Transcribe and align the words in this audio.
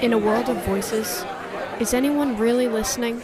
In 0.00 0.14
a 0.14 0.18
world 0.18 0.48
of 0.48 0.56
voices, 0.64 1.26
is 1.78 1.92
anyone 1.92 2.38
really 2.38 2.68
listening? 2.68 3.20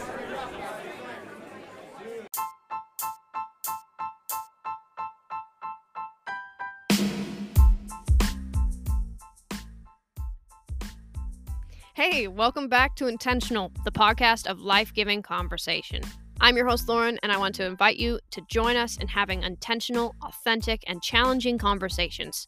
Hey, 11.95 12.27
welcome 12.27 12.67
back 12.67 12.95
to 12.97 13.07
Intentional, 13.07 13.71
the 13.83 13.91
podcast 13.91 14.45
of 14.45 14.59
life 14.59 14.93
giving 14.93 15.23
conversation. 15.23 16.03
I'm 16.39 16.55
your 16.55 16.67
host, 16.67 16.87
Lauren, 16.87 17.17
and 17.23 17.31
I 17.31 17.37
want 17.37 17.55
to 17.55 17.65
invite 17.65 17.97
you 17.97 18.19
to 18.29 18.41
join 18.47 18.75
us 18.75 18.97
in 18.97 19.07
having 19.07 19.41
intentional, 19.41 20.15
authentic, 20.21 20.83
and 20.85 21.01
challenging 21.01 21.57
conversations. 21.57 22.47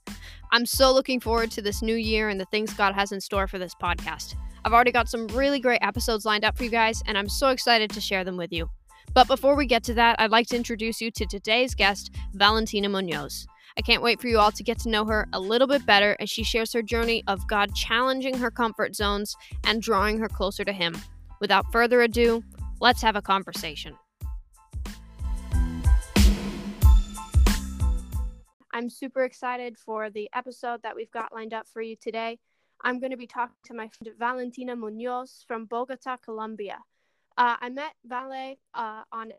I'm 0.51 0.67
so 0.67 0.93
looking 0.93 1.19
forward 1.19 1.49
to 1.51 1.61
this 1.61 1.81
new 1.81 1.95
year 1.95 2.29
and 2.29 2.39
the 2.39 2.45
things 2.45 2.71
God 2.73 2.93
has 2.93 3.11
in 3.11 3.19
store 3.19 3.47
for 3.47 3.57
this 3.57 3.73
podcast. 3.81 4.35
I've 4.63 4.73
already 4.73 4.91
got 4.91 5.09
some 5.09 5.27
really 5.29 5.59
great 5.59 5.81
episodes 5.81 6.23
lined 6.23 6.45
up 6.45 6.55
for 6.55 6.65
you 6.65 6.69
guys, 6.69 7.01
and 7.07 7.17
I'm 7.17 7.29
so 7.29 7.49
excited 7.49 7.89
to 7.89 8.01
share 8.01 8.23
them 8.23 8.37
with 8.37 8.53
you. 8.53 8.69
But 9.15 9.27
before 9.27 9.55
we 9.55 9.65
get 9.65 9.83
to 9.85 9.95
that, 9.95 10.19
I'd 10.19 10.29
like 10.29 10.47
to 10.49 10.55
introduce 10.55 11.01
you 11.01 11.09
to 11.09 11.25
today's 11.25 11.73
guest, 11.73 12.13
Valentina 12.33 12.89
Munoz. 12.89 13.47
I 13.75 13.81
can't 13.81 14.03
wait 14.03 14.21
for 14.21 14.27
you 14.27 14.37
all 14.37 14.51
to 14.51 14.63
get 14.63 14.77
to 14.79 14.89
know 14.89 15.05
her 15.05 15.27
a 15.33 15.39
little 15.39 15.67
bit 15.67 15.85
better 15.85 16.15
as 16.19 16.29
she 16.29 16.43
shares 16.43 16.73
her 16.73 16.83
journey 16.83 17.23
of 17.25 17.47
God 17.47 17.73
challenging 17.73 18.37
her 18.37 18.51
comfort 18.51 18.95
zones 18.95 19.35
and 19.63 19.81
drawing 19.81 20.19
her 20.19 20.29
closer 20.29 20.63
to 20.63 20.73
Him. 20.73 20.95
Without 21.39 21.71
further 21.71 22.01
ado, 22.01 22.43
let's 22.79 23.01
have 23.01 23.15
a 23.15 23.21
conversation. 23.21 23.95
I'm 28.71 28.89
super 28.89 29.23
excited 29.23 29.77
for 29.77 30.09
the 30.09 30.29
episode 30.33 30.83
that 30.83 30.95
we've 30.95 31.11
got 31.11 31.33
lined 31.33 31.53
up 31.53 31.67
for 31.67 31.81
you 31.81 31.95
today. 31.95 32.39
I'm 32.81 32.99
going 32.99 33.11
to 33.11 33.17
be 33.17 33.27
talking 33.27 33.55
to 33.65 33.73
my 33.73 33.89
friend 33.89 34.15
Valentina 34.17 34.75
Munoz 34.75 35.43
from 35.47 35.65
Bogota, 35.65 36.17
Colombia. 36.17 36.77
Uh, 37.37 37.57
I 37.59 37.69
met 37.69 37.93
Vale 38.05 38.55
uh, 38.73 39.03
on 39.11 39.33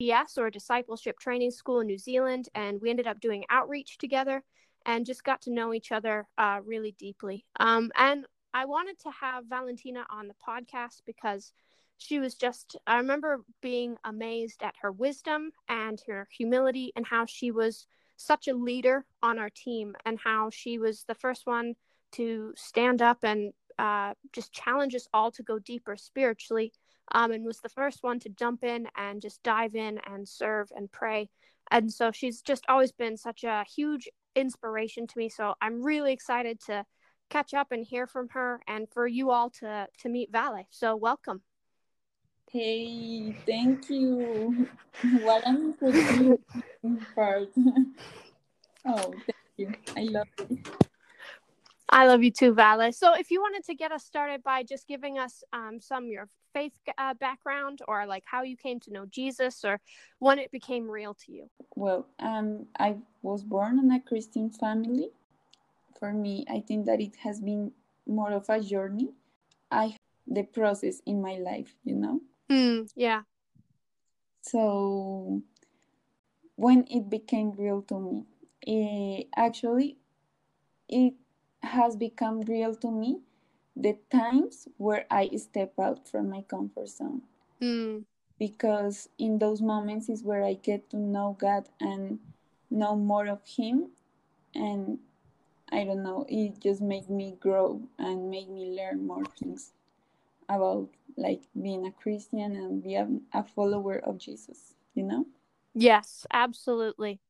DTS 0.00 0.38
or 0.38 0.50
Discipleship 0.50 1.18
Training 1.18 1.50
School 1.50 1.80
in 1.80 1.86
New 1.86 1.98
Zealand, 1.98 2.48
and 2.54 2.80
we 2.80 2.90
ended 2.90 3.06
up 3.06 3.20
doing 3.20 3.44
outreach 3.50 3.98
together 3.98 4.42
and 4.86 5.06
just 5.06 5.24
got 5.24 5.40
to 5.42 5.52
know 5.52 5.72
each 5.72 5.92
other 5.92 6.26
uh, 6.38 6.60
really 6.64 6.94
deeply. 6.98 7.44
Um, 7.58 7.90
and 7.96 8.26
I 8.54 8.64
wanted 8.66 8.98
to 9.00 9.10
have 9.10 9.46
Valentina 9.46 10.04
on 10.10 10.28
the 10.28 10.34
podcast 10.46 11.02
because 11.06 11.52
she 11.98 12.18
was 12.18 12.34
just, 12.34 12.76
I 12.86 12.96
remember 12.96 13.38
being 13.60 13.96
amazed 14.04 14.62
at 14.62 14.74
her 14.82 14.90
wisdom 14.90 15.52
and 15.68 16.00
her 16.08 16.26
humility 16.36 16.92
and 16.96 17.06
how 17.06 17.26
she 17.26 17.50
was 17.50 17.86
such 18.16 18.48
a 18.48 18.54
leader 18.54 19.04
on 19.22 19.38
our 19.38 19.50
team 19.50 19.94
and 20.04 20.18
how 20.18 20.50
she 20.50 20.78
was 20.78 21.04
the 21.06 21.14
first 21.14 21.46
one 21.46 21.74
to 22.12 22.52
stand 22.56 23.02
up 23.02 23.18
and 23.22 23.52
uh, 23.78 24.14
just 24.32 24.52
challenge 24.52 24.94
us 24.94 25.08
all 25.14 25.30
to 25.30 25.42
go 25.42 25.58
deeper 25.58 25.96
spiritually 25.96 26.72
um, 27.12 27.32
and 27.32 27.44
was 27.44 27.60
the 27.60 27.68
first 27.68 28.02
one 28.02 28.20
to 28.20 28.28
jump 28.28 28.64
in 28.64 28.86
and 28.96 29.22
just 29.22 29.42
dive 29.42 29.74
in 29.74 29.98
and 30.06 30.28
serve 30.28 30.70
and 30.74 30.90
pray. 30.92 31.28
And 31.70 31.92
so 31.92 32.12
she's 32.12 32.42
just 32.42 32.64
always 32.68 32.92
been 32.92 33.16
such 33.16 33.44
a 33.44 33.64
huge 33.64 34.08
inspiration 34.36 35.06
to 35.06 35.18
me. 35.18 35.28
So 35.28 35.54
I'm 35.60 35.82
really 35.82 36.12
excited 36.12 36.60
to 36.66 36.84
catch 37.30 37.54
up 37.54 37.72
and 37.72 37.84
hear 37.84 38.06
from 38.06 38.28
her 38.30 38.60
and 38.68 38.86
for 38.92 39.06
you 39.06 39.30
all 39.30 39.50
to 39.50 39.86
to 40.00 40.08
meet 40.08 40.30
Vale. 40.30 40.66
So 40.70 40.96
welcome. 40.96 41.42
Hey, 42.52 43.34
thank 43.46 43.88
you. 43.88 44.68
What 45.22 45.42
an 45.46 45.74
interesting 45.80 46.36
part. 47.14 47.48
oh, 48.84 49.14
thank 49.24 49.52
you. 49.56 49.72
I 49.96 50.02
love 50.02 50.28
it. 50.38 50.58
I 51.88 52.06
love 52.06 52.22
you 52.22 52.30
too, 52.30 52.52
Vale. 52.52 52.92
So, 52.92 53.14
if 53.14 53.30
you 53.30 53.40
wanted 53.40 53.64
to 53.64 53.74
get 53.74 53.90
us 53.90 54.04
started 54.04 54.42
by 54.42 54.64
just 54.64 54.86
giving 54.86 55.18
us 55.18 55.42
um, 55.54 55.80
some 55.80 56.08
your 56.08 56.28
faith 56.52 56.74
uh, 56.98 57.14
background, 57.14 57.80
or 57.88 58.04
like 58.04 58.24
how 58.26 58.42
you 58.42 58.58
came 58.58 58.78
to 58.80 58.92
know 58.92 59.06
Jesus, 59.06 59.64
or 59.64 59.80
when 60.18 60.38
it 60.38 60.52
became 60.52 60.90
real 60.90 61.14
to 61.24 61.32
you. 61.32 61.48
Well, 61.74 62.06
um, 62.18 62.66
I 62.78 62.96
was 63.22 63.42
born 63.42 63.78
in 63.78 63.90
a 63.92 64.00
Christian 64.00 64.50
family. 64.50 65.08
For 65.98 66.12
me, 66.12 66.44
I 66.50 66.60
think 66.60 66.84
that 66.84 67.00
it 67.00 67.16
has 67.24 67.40
been 67.40 67.72
more 68.06 68.32
of 68.32 68.44
a 68.50 68.60
journey. 68.60 69.08
I 69.70 69.96
the 70.26 70.42
process 70.42 71.00
in 71.06 71.22
my 71.22 71.36
life, 71.36 71.74
you 71.82 71.94
know. 71.94 72.20
Mm, 72.52 72.90
yeah. 72.94 73.22
So 74.42 75.40
when 76.56 76.84
it 76.90 77.08
became 77.08 77.52
real 77.52 77.80
to 77.88 77.98
me, 77.98 78.24
it, 78.60 79.28
actually, 79.34 79.96
it 80.86 81.14
has 81.62 81.96
become 81.96 82.42
real 82.42 82.74
to 82.74 82.90
me 82.90 83.20
the 83.74 83.96
times 84.10 84.68
where 84.76 85.06
I 85.10 85.30
step 85.36 85.72
out 85.80 86.06
from 86.06 86.28
my 86.28 86.42
comfort 86.42 86.90
zone. 86.90 87.22
Mm. 87.62 88.04
Because 88.38 89.08
in 89.18 89.38
those 89.38 89.62
moments 89.62 90.10
is 90.10 90.22
where 90.22 90.44
I 90.44 90.54
get 90.54 90.90
to 90.90 90.98
know 90.98 91.36
God 91.40 91.70
and 91.80 92.18
know 92.70 92.96
more 92.96 93.28
of 93.28 93.40
Him. 93.46 93.92
And 94.54 94.98
I 95.70 95.84
don't 95.84 96.02
know, 96.02 96.26
it 96.28 96.60
just 96.60 96.82
made 96.82 97.08
me 97.08 97.34
grow 97.40 97.80
and 97.98 98.30
made 98.30 98.50
me 98.50 98.76
learn 98.76 99.06
more 99.06 99.24
things 99.38 99.72
about 100.48 100.88
like 101.16 101.42
being 101.60 101.86
a 101.86 101.92
Christian 101.92 102.56
and 102.56 102.82
be 102.82 102.94
a, 102.94 103.08
a 103.32 103.42
follower 103.42 103.96
of 103.98 104.18
Jesus, 104.18 104.74
you 104.94 105.02
know? 105.02 105.26
Yes, 105.74 106.26
absolutely. 106.32 107.20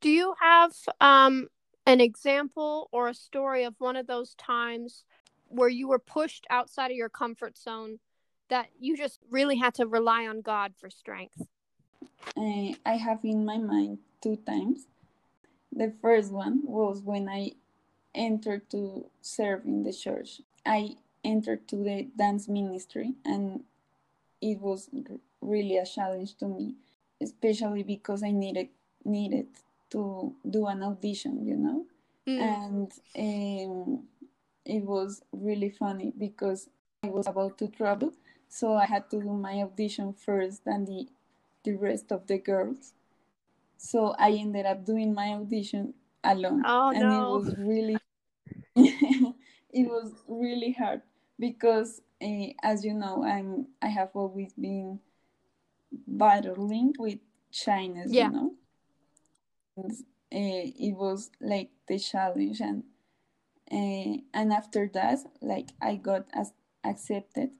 Do 0.00 0.10
you 0.10 0.34
have 0.40 0.72
um 1.00 1.48
an 1.86 2.00
example 2.00 2.88
or 2.92 3.08
a 3.08 3.14
story 3.14 3.64
of 3.64 3.74
one 3.78 3.96
of 3.96 4.06
those 4.06 4.34
times 4.34 5.04
where 5.48 5.68
you 5.68 5.88
were 5.88 5.98
pushed 5.98 6.46
outside 6.50 6.90
of 6.90 6.96
your 6.96 7.08
comfort 7.08 7.56
zone 7.56 7.98
that 8.48 8.68
you 8.78 8.96
just 8.96 9.20
really 9.30 9.56
had 9.56 9.74
to 9.74 9.86
rely 9.86 10.26
on 10.26 10.40
God 10.40 10.74
for 10.78 10.90
strength? 10.90 11.42
Uh, 12.36 12.72
I 12.84 12.96
have 12.96 13.20
in 13.24 13.44
my 13.44 13.58
mind 13.58 13.98
two 14.20 14.36
times. 14.36 14.86
The 15.72 15.92
first 16.02 16.32
one 16.32 16.60
was 16.64 17.02
when 17.02 17.28
I 17.28 17.52
entered 18.14 18.68
to 18.70 19.06
serve 19.20 19.64
in 19.64 19.82
the 19.84 19.92
church. 19.92 20.40
I 20.64 20.96
entered 21.26 21.66
to 21.68 21.76
the 21.76 22.08
dance 22.16 22.48
ministry 22.48 23.14
and 23.24 23.64
it 24.40 24.60
was 24.60 24.88
really 25.40 25.76
a 25.76 25.84
challenge 25.84 26.36
to 26.36 26.46
me, 26.46 26.74
especially 27.20 27.82
because 27.82 28.22
I 28.22 28.30
needed 28.30 28.68
needed 29.04 29.46
to 29.90 30.34
do 30.48 30.66
an 30.66 30.82
audition, 30.82 31.46
you 31.46 31.56
know? 31.56 31.86
Mm. 32.26 32.40
And 32.40 32.92
um, 33.18 34.04
it 34.64 34.82
was 34.82 35.22
really 35.32 35.70
funny 35.70 36.12
because 36.18 36.68
I 37.04 37.08
was 37.08 37.26
about 37.26 37.58
to 37.58 37.68
travel, 37.68 38.12
so 38.48 38.74
I 38.74 38.86
had 38.86 39.10
to 39.10 39.20
do 39.20 39.32
my 39.32 39.62
audition 39.62 40.12
first 40.12 40.64
than 40.64 40.84
the 40.84 41.08
the 41.64 41.74
rest 41.74 42.12
of 42.12 42.26
the 42.26 42.38
girls. 42.38 42.92
So 43.76 44.14
I 44.18 44.30
ended 44.30 44.66
up 44.66 44.84
doing 44.84 45.14
my 45.14 45.34
audition 45.34 45.94
alone, 46.24 46.62
oh, 46.66 46.90
and 46.90 47.00
no. 47.00 47.22
it 47.22 47.38
was 47.38 47.54
really 47.58 47.96
it 48.76 49.88
was 49.88 50.12
really 50.26 50.72
hard 50.72 51.02
because, 51.38 52.00
uh, 52.22 52.48
as 52.62 52.84
you 52.84 52.94
know, 52.94 53.24
I'm 53.24 53.68
I 53.82 53.88
have 53.88 54.10
always 54.14 54.52
been 54.54 55.00
battling 56.06 56.94
with 56.98 57.18
shyness, 57.50 58.12
yeah. 58.12 58.26
you 58.26 58.32
know 58.32 58.52
uh, 59.78 59.88
it 60.30 60.96
was 60.96 61.30
like 61.40 61.70
the 61.88 61.98
challenge 61.98 62.60
and 62.60 62.84
uh, 63.70 64.18
and 64.34 64.52
after 64.52 64.88
that 64.92 65.18
like 65.40 65.68
i 65.80 65.96
got 65.96 66.24
as 66.32 66.52
accepted 66.84 67.50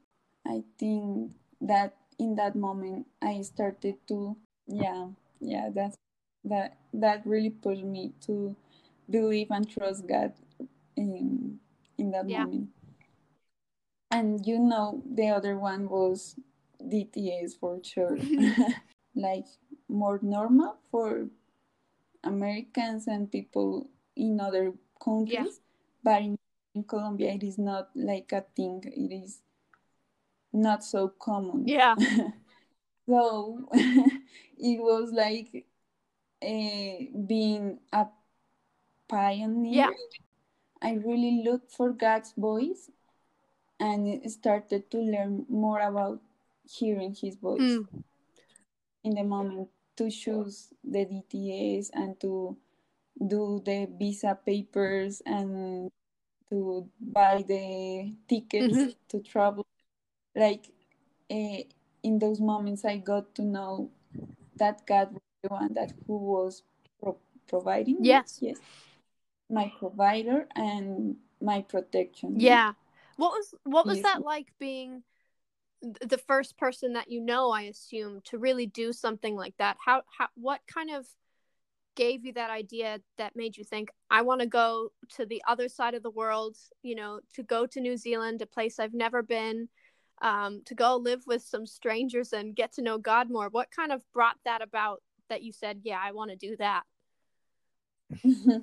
i 0.47 0.63
think 0.79 1.33
that 1.61 1.97
in 2.19 2.35
that 2.37 2.55
moment 2.55 3.07
i 3.23 3.41
started 3.43 3.95
to 4.07 4.37
yeah 4.67 5.07
yeah 5.41 5.69
that's 5.75 5.97
that 6.45 6.77
that 6.93 7.23
really 7.27 7.51
pushed 7.51 7.83
me 7.85 8.13
to 8.21 8.55
believe 9.11 9.49
and 9.51 9.69
trust 9.69 10.07
god 10.07 10.33
in 10.97 11.59
in 11.99 12.11
that 12.11 12.29
yeah. 12.29 12.45
moment 12.45 12.69
and 14.11 14.47
you 14.47 14.59
know 14.59 15.03
the 15.15 15.29
other 15.29 15.59
one 15.59 15.89
was 15.89 16.37
dts 16.83 17.59
for 17.59 17.81
sure 17.83 18.19
like 19.15 19.47
more 19.89 20.19
normal 20.23 20.77
for 20.91 21.29
Americans 22.27 23.07
and 23.07 23.31
people 23.31 23.89
in 24.17 24.41
other 24.41 24.73
countries, 25.03 25.31
yeah. 25.33 25.45
but 26.03 26.23
in, 26.23 26.39
in, 26.75 26.85
Colombia 26.85 27.33
it 27.33 27.43
is 27.43 27.59
not 27.59 27.91
like 27.95 28.33
a 28.33 28.45
thing. 28.55 28.83
It 28.85 29.15
is 29.15 29.41
not 30.53 30.85
so 30.85 31.09
common. 31.09 31.67
Yeah. 31.67 31.95
so 33.09 33.69
it 33.73 34.81
was 34.81 35.13
like 35.13 35.67
uh, 36.43 37.05
being 37.27 37.79
a 37.93 38.07
pioneer. 39.09 39.73
Yeah. 39.73 39.91
I 40.83 40.95
really 40.95 41.43
looked 41.45 41.73
for 41.73 41.93
God's 41.93 42.35
voice 42.37 42.91
and 43.79 44.31
started 44.31 44.91
to 44.91 44.99
learn 44.99 45.45
more 45.49 45.81
about 45.81 46.21
hearing 46.65 47.15
His 47.15 47.37
voice 47.37 47.61
mm. 47.61 47.87
in 49.05 49.15
the 49.15 49.23
moment 49.25 49.69
to 49.97 50.11
choose 50.11 50.69
the 50.85 51.05
DTS 51.05 51.91
and 51.95 52.19
to 52.21 52.57
do 53.27 53.63
the 53.65 53.89
visa 53.99 54.39
papers 54.45 55.23
and 55.25 55.91
to 56.51 56.89
buy 57.01 57.43
the 57.47 58.13
tickets 58.29 58.77
Mhm. 58.77 58.95
to 59.09 59.21
travel 59.21 59.65
like 60.35 60.69
uh, 61.31 61.63
in 62.03 62.19
those 62.19 62.41
moments 62.41 62.85
i 62.85 62.97
got 62.99 63.35
to 63.35 63.43
know 63.43 63.91
that 64.57 64.85
god 64.87 65.13
was 65.13 65.23
the 65.43 65.49
one 65.49 65.73
that 65.75 65.93
who 66.07 66.17
was 66.19 66.63
pro- 67.01 67.19
providing 67.49 68.01
me. 68.01 68.09
Yes. 68.09 68.39
yes 68.43 68.59
my 69.51 69.73
provider 69.79 70.47
and 70.55 71.17
my 71.41 71.63
protection 71.63 72.39
Yeah. 72.39 72.75
What 73.17 73.33
was 73.33 73.55
what 73.65 73.87
was 73.87 74.03
that 74.03 74.23
like 74.23 74.49
being 74.59 75.03
the 75.83 76.19
first 76.19 76.57
person 76.57 76.95
that 76.95 77.11
you 77.11 77.21
know, 77.21 77.51
I 77.51 77.63
assume, 77.63 78.21
to 78.27 78.39
really 78.39 78.67
do 78.67 78.93
something 78.93 79.35
like 79.35 79.55
that? 79.59 79.77
How 79.85 80.03
how 80.17 80.29
what 80.35 80.61
kind 80.67 80.91
of 80.91 81.07
gave 81.97 82.25
you 82.25 82.33
that 82.35 82.51
idea 82.51 83.01
that 83.17 83.35
made 83.35 83.57
you 83.57 83.65
think 83.65 83.91
I 84.11 84.23
want 84.23 84.43
to 84.43 84.47
go 84.47 84.91
to 85.17 85.27
the 85.27 85.43
other 85.49 85.69
side 85.69 85.95
of 85.95 86.03
the 86.03 86.11
world, 86.11 86.57
you 86.83 86.95
know, 86.95 87.21
to 87.35 87.43
go 87.43 87.67
to 87.67 87.81
New 87.81 87.97
Zealand, 87.97 88.43
a 88.43 88.47
place 88.47 88.79
I've 88.79 88.95
never 88.95 89.23
been, 89.23 89.69
um, 90.21 90.63
to 90.67 90.75
go 90.75 90.97
live 90.97 91.23
with 91.27 91.43
some 91.43 91.67
strangers 91.67 92.33
and 92.33 92.55
get 92.55 92.75
to 92.75 92.83
know 92.83 92.99
God 92.99 93.31
more. 93.31 93.49
What 93.49 93.71
kind 93.75 93.93
of 93.93 94.03
brought 94.13 94.37
that 94.45 94.63
about 94.63 95.03
that 95.31 95.43
you 95.43 95.53
said, 95.53 95.81
yeah, 95.83 95.99
I 96.03 96.13
want 96.13 96.31
to 96.31 96.37
do 96.37 96.57
that? 96.59 96.83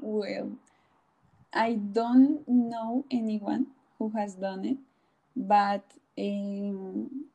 well, 0.00 0.50
I 1.52 1.74
don't 1.74 2.48
know 2.48 3.04
anyone 3.10 3.66
who 4.02 4.18
has 4.18 4.34
done 4.34 4.64
it, 4.64 4.78
but 5.36 5.84
um, 6.18 7.26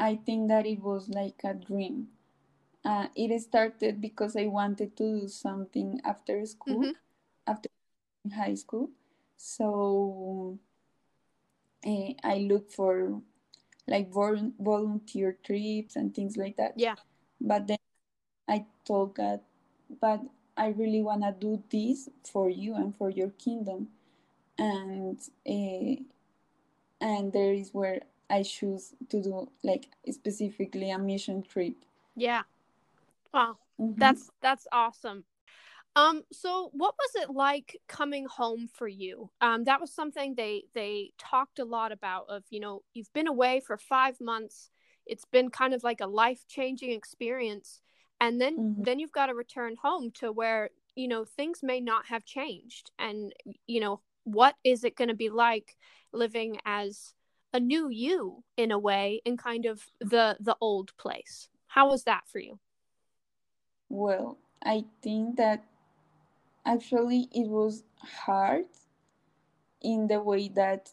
I 0.00 0.16
think 0.16 0.48
that 0.48 0.64
it 0.64 0.80
was 0.80 1.08
like 1.10 1.40
a 1.44 1.52
dream. 1.52 2.08
Uh, 2.82 3.08
it 3.14 3.38
started 3.42 4.00
because 4.00 4.34
I 4.36 4.46
wanted 4.46 4.96
to 4.96 5.20
do 5.20 5.28
something 5.28 6.00
after 6.04 6.44
school, 6.46 6.80
Mhm. 6.80 6.94
after 7.46 7.68
high 8.34 8.54
school. 8.56 8.88
So 9.36 10.58
uh, 11.86 12.12
I 12.24 12.38
looked 12.48 12.72
for 12.72 13.20
like 13.86 14.08
vol- 14.10 14.52
volunteer 14.58 15.36
trips 15.44 15.96
and 15.96 16.14
things 16.14 16.36
like 16.38 16.56
that. 16.56 16.72
Yeah. 16.76 16.96
But 17.38 17.66
then 17.66 17.78
I 18.48 18.64
told 18.86 19.14
God, 19.14 19.40
but 20.00 20.20
I 20.56 20.68
really 20.68 21.02
want 21.02 21.20
to 21.22 21.32
do 21.36 21.62
this 21.68 22.08
for 22.24 22.48
you 22.48 22.74
and 22.76 22.96
for 22.96 23.10
your 23.10 23.30
kingdom. 23.36 23.88
And 24.56 25.18
uh, 25.44 26.13
and 27.00 27.32
there 27.32 27.52
is 27.54 27.72
where 27.74 28.02
I 28.30 28.42
choose 28.42 28.94
to 29.10 29.22
do 29.22 29.50
like 29.62 29.88
specifically 30.10 30.90
a 30.90 30.98
mission 30.98 31.42
trip. 31.42 31.76
Yeah. 32.16 32.42
Wow. 33.32 33.58
Mhm. 33.78 33.96
That's 33.98 34.30
that's 34.42 34.66
awesome. 34.72 35.24
Um, 35.96 36.22
so 36.32 36.70
what 36.74 36.94
was 36.98 37.24
it 37.24 37.30
like 37.34 37.78
coming 37.88 38.26
home 38.26 38.68
for 38.72 38.88
you? 38.88 39.30
Um, 39.40 39.64
that 39.64 39.80
was 39.80 39.92
something 39.94 40.34
they 40.36 40.64
they 40.74 41.12
talked 41.18 41.58
a 41.60 41.64
lot 41.64 41.92
about. 41.92 42.26
Of 42.28 42.44
you 42.50 42.60
know, 42.60 42.82
you've 42.94 43.12
been 43.14 43.28
away 43.28 43.60
for 43.60 43.78
five 43.78 44.20
months. 44.20 44.70
It's 45.06 45.24
been 45.26 45.50
kind 45.50 45.74
of 45.74 45.84
like 45.84 46.00
a 46.00 46.06
life 46.06 46.44
changing 46.48 46.92
experience, 46.92 47.80
and 48.20 48.40
then 48.40 48.62
Mhm. 48.62 48.84
then 48.84 48.98
you've 49.00 49.12
got 49.12 49.26
to 49.26 49.34
return 49.34 49.76
home 49.82 50.10
to 50.16 50.32
where 50.32 50.70
you 50.96 51.08
know 51.08 51.24
things 51.24 51.60
may 51.62 51.80
not 51.80 52.06
have 52.06 52.24
changed, 52.24 52.90
and 52.98 53.32
you 53.66 53.80
know 53.80 54.00
what 54.24 54.56
is 54.64 54.84
it 54.84 54.96
going 54.96 55.08
to 55.08 55.14
be 55.14 55.30
like 55.30 55.76
living 56.12 56.58
as 56.64 57.14
a 57.52 57.60
new 57.60 57.88
you 57.88 58.42
in 58.56 58.70
a 58.72 58.78
way 58.78 59.20
in 59.24 59.36
kind 59.36 59.64
of 59.64 59.86
the 60.00 60.36
the 60.40 60.56
old 60.60 60.96
place. 60.96 61.48
How 61.68 61.88
was 61.88 62.04
that 62.04 62.22
for 62.26 62.38
you? 62.40 62.58
Well, 63.88 64.38
I 64.62 64.84
think 65.02 65.36
that 65.36 65.64
actually 66.66 67.28
it 67.32 67.48
was 67.48 67.84
hard 67.98 68.66
in 69.80 70.08
the 70.08 70.20
way 70.20 70.48
that 70.48 70.92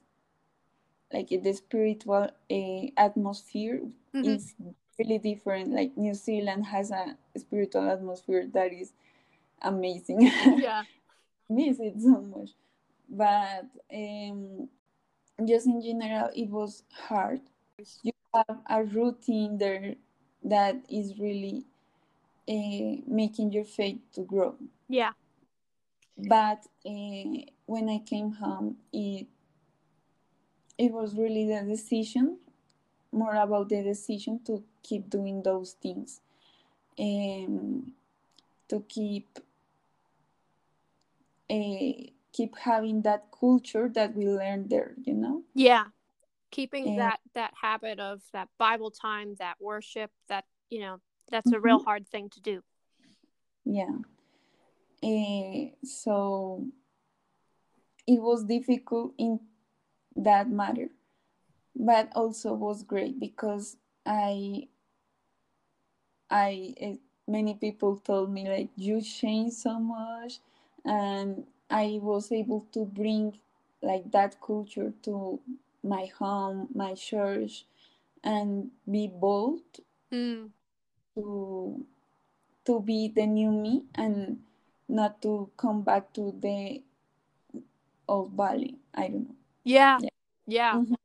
like 1.13 1.29
the 1.29 1.53
spiritual 1.53 2.29
uh, 2.51 2.81
atmosphere 2.97 3.81
Mhm. 4.13 4.25
is 4.25 4.55
really 4.99 5.17
different 5.19 5.71
like 5.71 5.97
new 5.97 6.13
zealand 6.13 6.65
has 6.65 6.91
a 6.91 7.15
spiritual 7.37 7.89
atmosphere 7.89 8.45
that 8.53 8.71
is 8.71 8.93
amazing 9.61 10.19
Yeah. 10.61 10.83
miss 11.49 11.79
it 11.79 11.95
so 12.01 12.21
much 12.21 12.51
but 13.11 13.65
um 13.93 14.69
just 15.47 15.67
in 15.67 15.81
general 15.81 16.29
it 16.35 16.49
was 16.49 16.83
hard. 17.07 17.41
You 18.03 18.13
have 18.33 18.59
a 18.69 18.83
routine 18.83 19.57
there 19.57 19.95
that 20.43 20.75
is 20.89 21.19
really 21.19 21.65
uh, 22.49 23.01
making 23.07 23.51
your 23.51 23.65
faith 23.65 23.99
to 24.13 24.21
grow. 24.23 24.55
Yeah. 24.89 25.11
but 26.17 26.67
uh, 26.85 27.41
when 27.65 27.89
I 27.89 27.99
came 27.99 28.31
home, 28.33 28.77
it 28.93 29.27
it 30.77 30.91
was 30.91 31.15
really 31.15 31.45
the 31.47 31.63
decision, 31.67 32.39
more 33.11 33.35
about 33.35 33.69
the 33.69 33.83
decision 33.83 34.39
to 34.45 34.63
keep 34.83 35.09
doing 35.09 35.43
those 35.43 35.73
things, 35.73 36.21
um, 36.99 37.93
to 38.67 38.83
keep 38.87 39.39
uh, 41.49 41.93
keep 42.33 42.55
having 42.57 43.01
that 43.03 43.25
culture 43.31 43.89
that 43.89 44.15
we 44.15 44.27
learned 44.27 44.69
there. 44.69 44.95
You 45.03 45.13
know, 45.13 45.43
Yeah. 45.53 45.85
Keeping 46.51 46.87
And- 46.89 46.99
that 46.99 47.19
that 47.33 47.53
habit 47.61 47.99
of 47.99 48.21
that 48.33 48.49
Bible 48.57 48.91
time, 48.91 49.35
that 49.35 49.59
worship, 49.61 50.11
that 50.27 50.45
you 50.69 50.79
know, 50.79 50.99
that's 51.29 51.51
a 51.51 51.59
real 51.59 51.79
Mhm. 51.79 51.85
hard 51.85 52.07
thing 52.07 52.29
to 52.29 52.39
do. 52.41 52.63
yeah. 53.65 53.99
Uh, 55.03 55.71
so 55.83 56.65
it 58.07 58.21
was 58.21 58.43
difficult 58.45 59.13
in 59.17 59.39
that 60.15 60.49
matter, 60.49 60.89
but 61.75 62.11
also 62.15 62.53
was 62.53 62.83
great 62.83 63.19
because 63.19 63.77
I 64.05 64.67
I 66.29 66.73
eh, 66.77 66.95
many 67.27 67.53
people 67.55 67.97
told 67.97 68.31
me 68.31 68.47
like 68.47 68.69
you 68.75 69.01
changed 69.01 69.55
so 69.57 69.79
much, 69.79 70.39
and 70.85 71.45
I 71.71 71.99
was 72.01 72.31
able 72.31 72.67
to 72.73 72.85
bring 72.85 73.39
like 73.81 74.11
that 74.11 74.39
culture 74.41 74.93
to 75.03 75.39
my 75.83 76.05
home, 76.19 76.69
my 76.75 76.93
church, 76.95 77.65
and 78.23 78.71
be 78.89 79.07
bold 79.07 79.63
Mm. 80.11 80.51
to 81.15 81.85
to 82.65 82.79
be 82.81 83.07
the 83.07 83.25
new 83.25 83.51
me 83.51 83.83
and 83.95 84.43
not 84.87 85.21
to 85.21 85.49
come 85.57 85.81
back 85.81 86.13
to 86.13 86.31
the 86.39 86.83
old 88.07 88.31
Vale. 88.33 88.75
I 88.93 89.07
don't 89.07 89.29
know. 89.29 89.35
Yeah. 89.63 89.99
Yeah. 89.99 90.09
Yeah. 90.47 90.73
Mhm. 90.75 90.95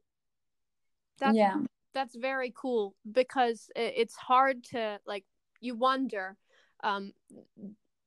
That's 1.19 1.37
yeah, 1.37 1.57
that's 1.95 2.15
very 2.15 2.53
cool 2.55 2.95
because 3.11 3.71
it's 3.75 4.17
hard 4.17 4.65
to 4.65 5.01
like 5.07 5.25
you 5.61 5.75
wonder 5.75 6.37
um 6.85 7.13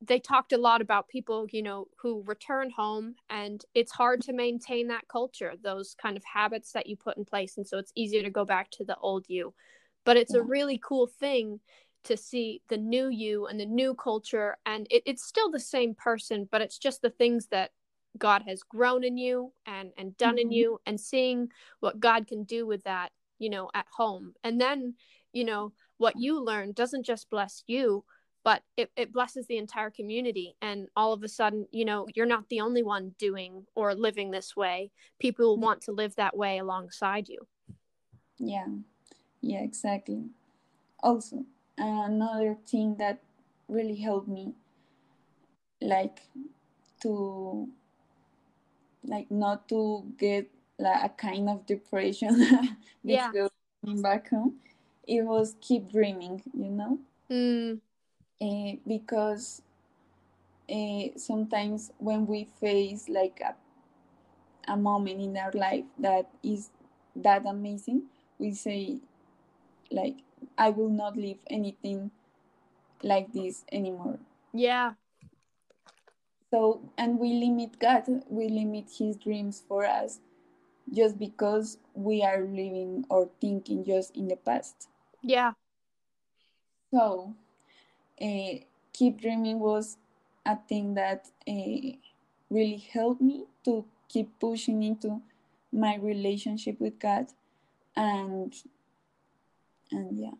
they 0.02 0.18
talked 0.18 0.52
a 0.52 0.58
lot 0.58 0.80
about 0.80 1.08
people 1.08 1.46
you 1.52 1.62
know 1.62 1.86
who 2.00 2.22
return 2.26 2.70
home 2.70 3.14
and 3.28 3.64
it's 3.74 3.92
hard 3.92 4.20
to 4.22 4.32
maintain 4.32 4.88
that 4.88 5.06
culture 5.08 5.52
those 5.62 5.94
kind 6.00 6.16
of 6.16 6.24
habits 6.24 6.72
that 6.72 6.86
you 6.86 6.96
put 6.96 7.16
in 7.16 7.24
place 7.24 7.56
and 7.56 7.66
so 7.66 7.78
it's 7.78 7.92
easier 7.94 8.22
to 8.22 8.30
go 8.30 8.44
back 8.44 8.70
to 8.70 8.84
the 8.84 8.96
old 8.96 9.26
you. 9.28 9.52
But 10.04 10.16
it's 10.16 10.34
a 10.34 10.42
really 10.42 10.78
cool 10.82 11.06
thing 11.06 11.60
to 12.04 12.16
see 12.16 12.62
the 12.68 12.78
new 12.78 13.08
you 13.08 13.46
and 13.46 13.60
the 13.60 13.66
new 13.66 13.94
culture 13.94 14.56
and 14.64 14.86
it, 14.90 15.02
it's 15.04 15.22
still 15.24 15.50
the 15.50 15.60
same 15.60 15.94
person 15.94 16.48
but 16.50 16.62
it's 16.62 16.78
just 16.78 17.02
the 17.02 17.10
things 17.10 17.48
that 17.48 17.72
god 18.16 18.42
has 18.48 18.62
grown 18.62 19.04
in 19.04 19.18
you 19.18 19.52
and 19.66 19.92
and 19.98 20.16
done 20.16 20.38
in 20.38 20.50
Mhm. 20.50 20.54
you 20.54 20.78
and 20.86 20.98
seeing 20.98 21.48
what 21.80 22.00
god 22.00 22.26
can 22.26 22.44
do 22.44 22.66
with 22.66 22.82
that 22.84 23.12
you 23.38 23.50
know 23.50 23.70
at 23.74 23.86
home. 23.94 24.34
And 24.42 24.60
then 24.60 24.94
you 25.32 25.44
know 25.44 25.72
what 25.98 26.16
you 26.16 26.42
learn 26.42 26.72
doesn't 26.72 27.04
just 27.04 27.28
bless 27.30 27.62
you 27.66 28.04
but 28.44 28.62
it, 28.76 28.90
it 28.96 29.12
blesses 29.12 29.46
the 29.46 29.58
entire 29.58 29.90
community 29.90 30.56
and 30.62 30.88
all 30.96 31.12
of 31.12 31.22
a 31.22 31.28
sudden 31.28 31.66
you 31.72 31.84
know 31.84 32.06
you're 32.14 32.26
not 32.26 32.48
the 32.48 32.60
only 32.60 32.82
one 32.82 33.14
doing 33.18 33.66
or 33.74 33.94
living 33.94 34.30
this 34.30 34.56
way. 34.56 34.90
People 35.18 35.46
will 35.46 35.58
want 35.58 35.82
to 35.82 35.92
live 35.92 36.16
that 36.16 36.36
way 36.36 36.58
alongside 36.58 37.28
you. 37.28 37.38
Yeah, 38.38 38.66
yeah, 39.40 39.60
exactly. 39.60 40.24
Also, 41.02 41.44
another 41.78 42.56
thing 42.66 42.96
that 42.98 43.20
really 43.68 43.96
helped 43.96 44.28
me, 44.28 44.54
like 45.80 46.20
to, 47.02 47.68
like 49.04 49.30
not 49.30 49.68
to 49.68 50.04
get 50.18 50.50
like 50.78 51.04
a 51.04 51.08
kind 51.10 51.48
of 51.48 51.66
depression 51.66 52.46
Yeah. 53.02 53.32
I'm 53.86 54.02
back 54.02 54.28
home, 54.28 54.56
it 55.06 55.22
was 55.22 55.56
keep 55.60 55.90
dreaming, 55.90 56.42
you 56.54 56.70
know, 56.70 56.98
mm, 57.30 57.80
uh, 58.42 58.72
because 58.86 59.62
uh, 60.70 61.02
sometimes 61.16 61.90
when 61.98 62.26
we 62.26 62.44
face 62.60 63.08
like 63.08 63.40
a, 63.44 63.54
a 64.72 64.76
moment 64.76 65.20
in 65.20 65.36
our 65.36 65.52
life 65.52 65.84
that 65.98 66.28
is 66.42 66.70
that 67.16 67.44
amazing, 67.46 68.02
we 68.38 68.52
say 68.52 68.98
like 69.90 70.16
I 70.56 70.70
will 70.70 70.88
not 70.88 71.16
live 71.16 71.38
anything 71.48 72.10
like 73.02 73.32
this 73.32 73.64
anymore. 73.72 74.18
yeah. 74.52 74.92
So 76.52 76.82
and 76.98 77.18
we 77.18 77.34
limit 77.34 77.78
god 77.78 78.04
we 78.28 78.48
limit 78.48 78.86
his 78.98 79.16
dreams 79.16 79.62
for 79.66 79.84
us 79.84 80.20
just 80.92 81.18
because 81.18 81.78
we 81.94 82.22
are 82.22 82.40
living 82.40 83.04
or 83.08 83.28
thinking 83.40 83.84
just 83.84 84.16
in 84.16 84.28
the 84.28 84.36
past. 84.36 84.88
Yeah. 85.22 85.52
So 86.92 87.34
uh, 88.22 88.64
keep 88.92 89.20
dreaming 89.20 89.58
was 89.58 89.96
a 90.46 90.56
thing 90.68 90.94
that 90.94 91.28
uh, 91.48 91.96
really 92.50 92.84
helped 92.92 93.20
me 93.20 93.44
to 93.64 93.84
keep 94.08 94.38
pushing 94.40 94.82
into 94.82 95.20
my 95.72 95.96
relationship 95.96 96.80
with 96.80 96.98
god 96.98 97.26
and 97.96 98.54
and 99.92 100.18
yeah. 100.18 100.30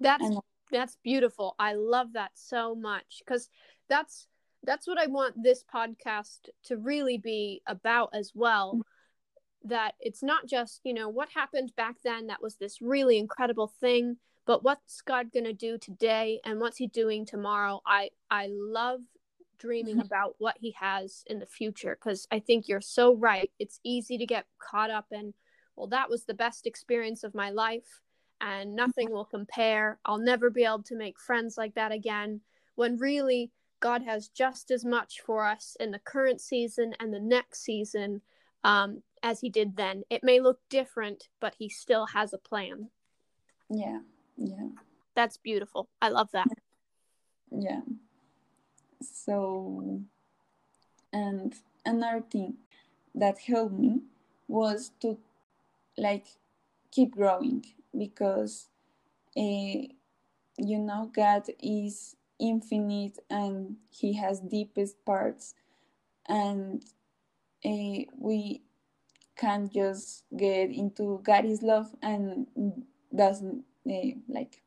That's 0.00 0.24
and, 0.24 0.38
that's 0.70 0.96
beautiful. 1.02 1.54
I 1.58 1.74
love 1.74 2.14
that 2.14 2.32
so 2.34 2.74
much 2.74 3.22
because 3.24 3.48
that's 3.88 4.26
that's 4.64 4.86
what 4.86 4.98
I 4.98 5.06
want 5.06 5.42
this 5.42 5.62
podcast 5.62 6.48
to 6.64 6.76
really 6.76 7.18
be 7.18 7.62
about 7.66 8.10
as 8.14 8.32
well. 8.34 8.80
That 9.64 9.94
it's 10.00 10.22
not 10.22 10.46
just, 10.46 10.80
you 10.84 10.94
know, 10.94 11.08
what 11.08 11.28
happened 11.34 11.72
back 11.76 11.96
then 12.04 12.26
that 12.26 12.42
was 12.42 12.56
this 12.56 12.82
really 12.82 13.18
incredible 13.18 13.68
thing, 13.80 14.16
but 14.46 14.62
what's 14.62 15.00
God 15.00 15.32
going 15.32 15.44
to 15.44 15.52
do 15.52 15.78
today 15.78 16.40
and 16.44 16.60
what's 16.60 16.76
he 16.76 16.86
doing 16.86 17.24
tomorrow? 17.24 17.80
I 17.86 18.10
I 18.30 18.48
love 18.50 19.00
dreaming 19.58 19.96
mm-hmm. 19.96 20.06
about 20.06 20.34
what 20.38 20.56
he 20.60 20.72
has 20.78 21.24
in 21.26 21.38
the 21.38 21.46
future 21.46 21.96
because 21.98 22.26
I 22.30 22.40
think 22.40 22.68
you're 22.68 22.80
so 22.80 23.14
right. 23.16 23.50
It's 23.58 23.80
easy 23.82 24.18
to 24.18 24.26
get 24.26 24.46
caught 24.58 24.90
up 24.90 25.06
in, 25.10 25.32
well, 25.76 25.86
that 25.88 26.10
was 26.10 26.24
the 26.24 26.34
best 26.34 26.66
experience 26.66 27.24
of 27.24 27.34
my 27.34 27.50
life 27.50 28.02
and 28.40 28.74
nothing 28.76 29.10
will 29.10 29.24
compare. 29.24 29.98
I'll 30.04 30.18
never 30.18 30.50
be 30.50 30.64
able 30.64 30.82
to 30.84 30.96
make 30.96 31.18
friends 31.18 31.56
like 31.56 31.74
that 31.74 31.92
again. 31.92 32.40
When 32.74 32.98
really 32.98 33.52
God 33.80 34.02
has 34.02 34.28
just 34.28 34.70
as 34.70 34.84
much 34.84 35.20
for 35.20 35.46
us 35.46 35.76
in 35.80 35.90
the 35.90 35.98
current 35.98 36.40
season 36.40 36.94
and 37.00 37.12
the 37.12 37.20
next 37.20 37.62
season 37.62 38.20
um, 38.64 39.02
as 39.22 39.40
He 39.40 39.48
did 39.48 39.76
then. 39.76 40.02
It 40.10 40.24
may 40.24 40.40
look 40.40 40.58
different, 40.68 41.28
but 41.40 41.54
He 41.58 41.68
still 41.68 42.06
has 42.06 42.32
a 42.32 42.38
plan. 42.38 42.88
Yeah, 43.70 44.00
yeah. 44.36 44.68
That's 45.14 45.36
beautiful. 45.36 45.88
I 46.02 46.08
love 46.08 46.30
that. 46.32 46.48
Yeah. 47.50 47.80
So, 49.00 50.00
and 51.12 51.54
another 51.84 52.24
thing 52.28 52.54
that 53.14 53.38
helped 53.38 53.78
me 53.78 54.00
was 54.48 54.90
to 55.00 55.18
like 55.96 56.26
keep 56.90 57.14
growing 57.14 57.64
because 57.96 58.68
uh, 59.36 59.86
you 60.58 60.78
know 60.78 61.10
god 61.14 61.42
is 61.62 62.16
infinite 62.40 63.18
and 63.30 63.76
he 63.90 64.12
has 64.14 64.40
deepest 64.40 65.04
parts 65.04 65.54
and 66.28 66.84
uh, 67.64 68.04
we 68.18 68.62
can't 69.36 69.72
just 69.72 70.24
get 70.36 70.70
into 70.70 71.20
God's 71.24 71.62
love 71.62 71.90
and 72.02 72.46
doesn't 73.14 73.64
uh, 73.90 74.18
like 74.28 74.62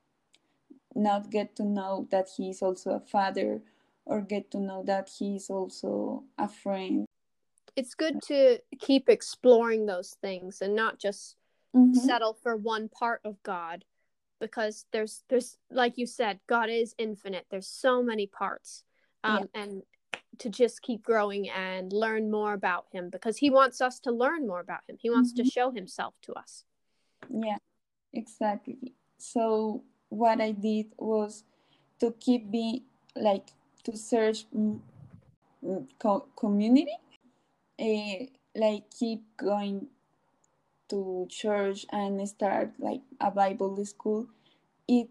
not 0.96 1.30
get 1.30 1.56
to 1.56 1.64
know 1.64 2.08
that 2.12 2.28
he's 2.36 2.62
also 2.62 2.92
a 2.92 3.00
father 3.00 3.62
or 4.06 4.22
get 4.22 4.50
to 4.52 4.60
know 4.60 4.84
that 4.84 5.10
he's 5.18 5.50
also 5.50 6.24
a 6.38 6.48
friend 6.48 7.06
it's 7.76 7.94
good 7.94 8.22
to 8.24 8.58
keep 8.80 9.08
exploring 9.08 9.86
those 9.86 10.18
things 10.22 10.62
and 10.62 10.76
not 10.76 10.98
just 11.00 11.36
mm-hmm. 11.76 11.94
settle 11.94 12.34
for 12.34 12.56
one 12.56 12.90
part 12.90 13.22
of 13.24 13.42
god 13.44 13.86
because 14.40 14.86
there's 14.92 15.24
there's 15.30 15.58
like 15.72 15.98
you 15.98 16.06
said 16.06 16.40
god 16.48 16.70
is 16.70 16.96
infinite 16.98 17.46
there's 17.50 17.68
so 17.68 18.02
many 18.02 18.28
parts 18.28 18.84
um, 19.24 19.48
yeah. 19.54 19.62
and 19.62 19.84
to 20.40 20.50
just 20.50 20.82
keep 20.82 21.04
growing 21.04 21.50
and 21.50 21.92
learn 21.92 22.30
more 22.30 22.54
about 22.54 22.86
him 22.92 23.10
because 23.10 23.38
he 23.38 23.50
wants 23.50 23.82
us 23.82 24.00
to 24.00 24.12
learn 24.12 24.48
more 24.48 24.60
about 24.60 24.82
him 24.88 24.98
he 25.00 25.10
wants 25.10 25.34
mm-hmm. 25.34 25.44
to 25.44 25.50
show 25.50 25.72
himself 25.72 26.16
to 26.22 26.34
us 26.34 26.64
yeah 27.30 27.58
exactly 28.14 28.94
so 29.18 29.84
what 30.10 30.40
i 30.42 30.52
did 30.52 30.88
was 30.98 31.44
to 32.00 32.14
keep 32.20 32.50
being 32.52 32.82
like 33.16 33.48
to 33.84 33.98
search 33.98 34.46
co- 36.00 36.28
community 36.36 36.96
uh, 37.80 38.26
like 38.56 38.84
keep 38.98 39.22
going 39.38 39.88
to 40.90 41.28
church 41.30 41.86
and 41.92 42.28
start 42.28 42.72
like 42.80 43.02
a 43.20 43.32
Bible 43.32 43.84
school, 43.86 44.28
it 44.88 45.10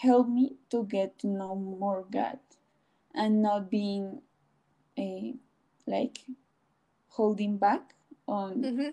helped 0.00 0.30
me 0.30 0.56
to 0.70 0.84
get 0.84 1.18
to 1.20 1.26
know 1.26 1.54
more 1.54 2.04
God 2.10 2.38
and 3.14 3.42
not 3.42 3.70
being 3.70 4.22
a 4.98 5.34
like 5.86 6.18
holding 7.08 7.56
back 7.56 7.94
on 8.26 8.62
mm-hmm. 8.62 8.88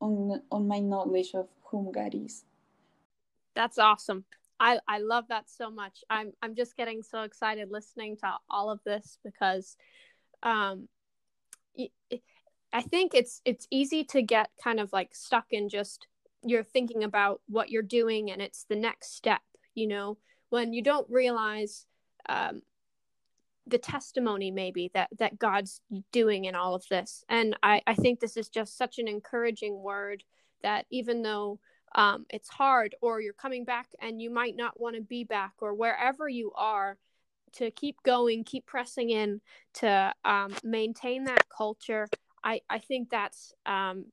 on 0.00 0.42
on 0.50 0.68
my 0.68 0.78
knowledge 0.78 1.32
of 1.34 1.48
whom 1.70 1.92
God 1.92 2.14
is. 2.14 2.44
That's 3.54 3.78
awesome. 3.78 4.24
I, 4.60 4.80
I 4.88 4.98
love 4.98 5.24
that 5.28 5.48
so 5.48 5.70
much. 5.70 6.02
I'm 6.10 6.32
I'm 6.42 6.54
just 6.54 6.76
getting 6.76 7.02
so 7.02 7.22
excited 7.22 7.70
listening 7.70 8.16
to 8.18 8.34
all 8.50 8.70
of 8.70 8.80
this 8.84 9.18
because 9.24 9.76
um 10.42 10.88
I 12.72 12.82
think 12.82 13.14
it's 13.14 13.40
it's 13.44 13.66
easy 13.70 14.04
to 14.04 14.22
get 14.22 14.50
kind 14.62 14.80
of 14.80 14.92
like 14.92 15.14
stuck 15.14 15.46
in 15.50 15.68
just 15.68 16.06
you're 16.42 16.64
thinking 16.64 17.02
about 17.02 17.40
what 17.48 17.70
you're 17.70 17.82
doing 17.82 18.30
and 18.30 18.40
it's 18.40 18.64
the 18.68 18.76
next 18.76 19.16
step, 19.16 19.40
you 19.74 19.86
know, 19.86 20.18
when 20.50 20.72
you 20.72 20.82
don't 20.82 21.08
realize 21.10 21.86
um, 22.28 22.62
the 23.66 23.78
testimony 23.78 24.50
maybe 24.50 24.90
that 24.94 25.08
that 25.18 25.38
God's 25.38 25.80
doing 26.12 26.44
in 26.44 26.54
all 26.54 26.74
of 26.74 26.84
this. 26.90 27.24
And 27.28 27.56
I 27.62 27.80
I 27.86 27.94
think 27.94 28.20
this 28.20 28.36
is 28.36 28.48
just 28.48 28.76
such 28.76 28.98
an 28.98 29.08
encouraging 29.08 29.82
word 29.82 30.24
that 30.62 30.86
even 30.90 31.22
though 31.22 31.60
um, 31.94 32.26
it's 32.30 32.48
hard 32.48 32.94
or 33.00 33.20
you're 33.20 33.32
coming 33.32 33.64
back 33.64 33.88
and 34.00 34.20
you 34.20 34.30
might 34.30 34.56
not 34.56 34.78
want 34.80 34.96
to 34.96 35.02
be 35.02 35.24
back 35.24 35.52
or 35.60 35.74
wherever 35.74 36.28
you 36.28 36.52
are 36.54 36.96
to 37.52 37.70
keep 37.70 37.96
going 38.02 38.44
keep 38.44 38.66
pressing 38.66 39.10
in 39.10 39.40
to 39.72 40.12
um, 40.24 40.52
maintain 40.62 41.24
that 41.24 41.48
culture 41.48 42.06
I 42.44 42.60
I 42.68 42.78
think 42.78 43.10
that's 43.10 43.52
um 43.66 44.06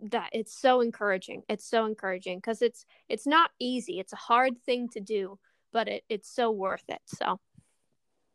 that 0.00 0.28
it's 0.32 0.56
so 0.56 0.80
encouraging. 0.80 1.42
It's 1.48 1.64
so 1.64 1.86
encouraging 1.86 2.38
because 2.38 2.62
it's 2.62 2.84
it's 3.08 3.26
not 3.26 3.50
easy. 3.58 3.98
It's 3.98 4.12
a 4.12 4.16
hard 4.16 4.60
thing 4.62 4.88
to 4.90 5.00
do, 5.00 5.38
but 5.72 5.88
it, 5.88 6.04
it's 6.08 6.28
so 6.28 6.50
worth 6.50 6.84
it. 6.88 7.00
So. 7.06 7.40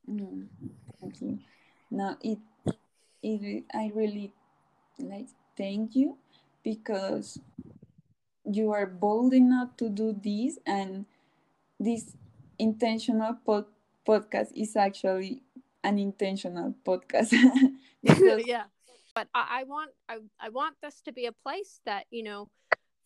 Mm, 0.10 0.48
thank 1.00 1.22
you. 1.22 1.40
No, 1.92 2.16
it 2.22 2.40
it 3.22 3.64
I 3.74 3.92
really 3.94 4.34
like 5.00 5.28
thank 5.58 5.96
you 5.96 6.18
because 6.64 7.40
you 8.46 8.72
are 8.72 8.86
bold 8.86 9.34
enough 9.34 9.76
to 9.78 9.90
do 9.90 10.14
this 10.24 10.58
and 10.66 11.06
this 11.80 12.14
intentional 12.60 13.38
pod- 13.46 13.66
podcast 14.08 14.50
is 14.56 14.76
actually 14.76 15.44
an 15.84 16.00
intentional 16.00 16.76
podcast. 16.86 17.34
Because 18.04 18.42
yeah. 18.48 18.64
But 19.14 19.28
I, 19.36 19.62
I 19.62 19.64
want 19.66 19.92
I, 20.10 20.18
I 20.40 20.50
want 20.50 20.76
this 20.82 21.02
to 21.02 21.12
be 21.12 21.26
a 21.26 21.32
place 21.32 21.82
that 21.86 22.06
you 22.10 22.24
know 22.24 22.50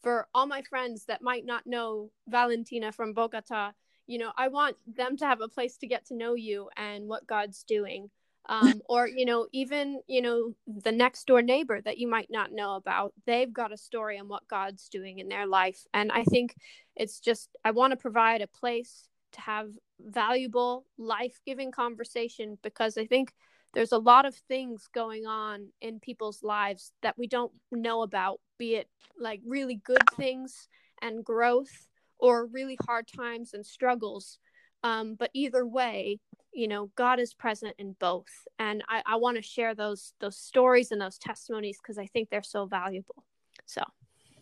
for 0.02 0.28
all 0.34 0.46
my 0.46 0.62
friends 0.62 1.06
that 1.06 1.22
might 1.22 1.46
not 1.46 1.66
know 1.66 2.12
valentina 2.28 2.92
from 2.92 3.12
bogota 3.14 3.72
you 4.06 4.20
know 4.20 4.32
i 4.38 4.48
want 4.48 4.78
them 4.86 5.18
to 5.18 5.26
have 5.26 5.42
a 5.42 5.48
place 5.48 5.78
to 5.78 5.88
get 5.88 6.06
to 6.06 6.16
know 6.16 6.36
you 6.36 6.70
and 6.78 7.08
what 7.08 7.26
god's 7.26 7.64
doing 7.64 8.12
um, 8.48 8.82
or 8.90 9.08
you 9.08 9.26
know 9.26 9.48
even 9.52 10.00
you 10.08 10.22
know 10.22 10.54
the 10.68 10.92
next 10.92 11.26
door 11.26 11.42
neighbor 11.42 11.82
that 11.82 11.98
you 11.98 12.08
might 12.08 12.30
not 12.30 12.52
know 12.52 12.76
about 12.76 13.14
they've 13.26 13.54
got 13.54 13.74
a 13.74 13.78
story 13.78 14.18
on 14.20 14.28
what 14.28 14.48
god's 14.48 14.90
doing 14.90 15.20
in 15.20 15.28
their 15.28 15.48
life 15.48 15.86
and 15.94 16.12
i 16.12 16.24
think 16.24 16.56
it's 16.96 17.20
just 17.20 17.50
i 17.64 17.72
want 17.72 17.92
to 17.92 17.98
provide 17.98 18.42
a 18.42 18.48
place 18.48 19.08
to 19.32 19.42
have 19.42 19.70
valuable 20.00 20.86
life-giving 20.98 21.72
conversation 21.72 22.58
because 22.62 22.98
i 22.98 23.06
think 23.06 23.34
there's 23.76 23.92
a 23.92 23.98
lot 23.98 24.26
of 24.26 24.34
things 24.34 24.88
going 24.94 25.28
on 25.28 25.68
in 25.82 26.00
people's 26.00 26.42
lives 26.42 26.94
that 27.04 27.18
we 27.18 27.28
don't 27.28 27.52
know 27.74 28.04
about, 28.04 28.40
be 28.58 28.76
it 28.76 28.88
like 29.20 29.42
really 29.46 29.76
good 29.76 30.02
things 30.16 30.70
and 31.02 31.26
growth 31.26 31.88
or 32.18 32.46
really 32.46 32.78
hard 32.86 33.06
times 33.06 33.54
and 33.54 33.66
struggles. 33.66 34.40
Um, 34.82 35.16
but 35.16 35.30
either 35.34 35.68
way, 35.68 36.20
you 36.56 36.70
know, 36.70 36.90
God 36.96 37.20
is 37.20 37.34
present 37.34 37.76
in 37.78 37.96
both. 38.00 38.48
And 38.58 38.82
I, 38.88 39.04
I 39.06 39.16
want 39.18 39.36
to 39.36 39.44
share 39.44 39.76
those 39.76 40.14
those 40.20 40.38
stories 40.38 40.92
and 40.92 41.02
those 41.02 41.18
testimonies 41.18 41.78
because 41.82 41.98
I 41.98 42.08
think 42.08 42.30
they're 42.30 42.44
so 42.44 42.66
valuable. 42.66 43.24
So 43.66 43.84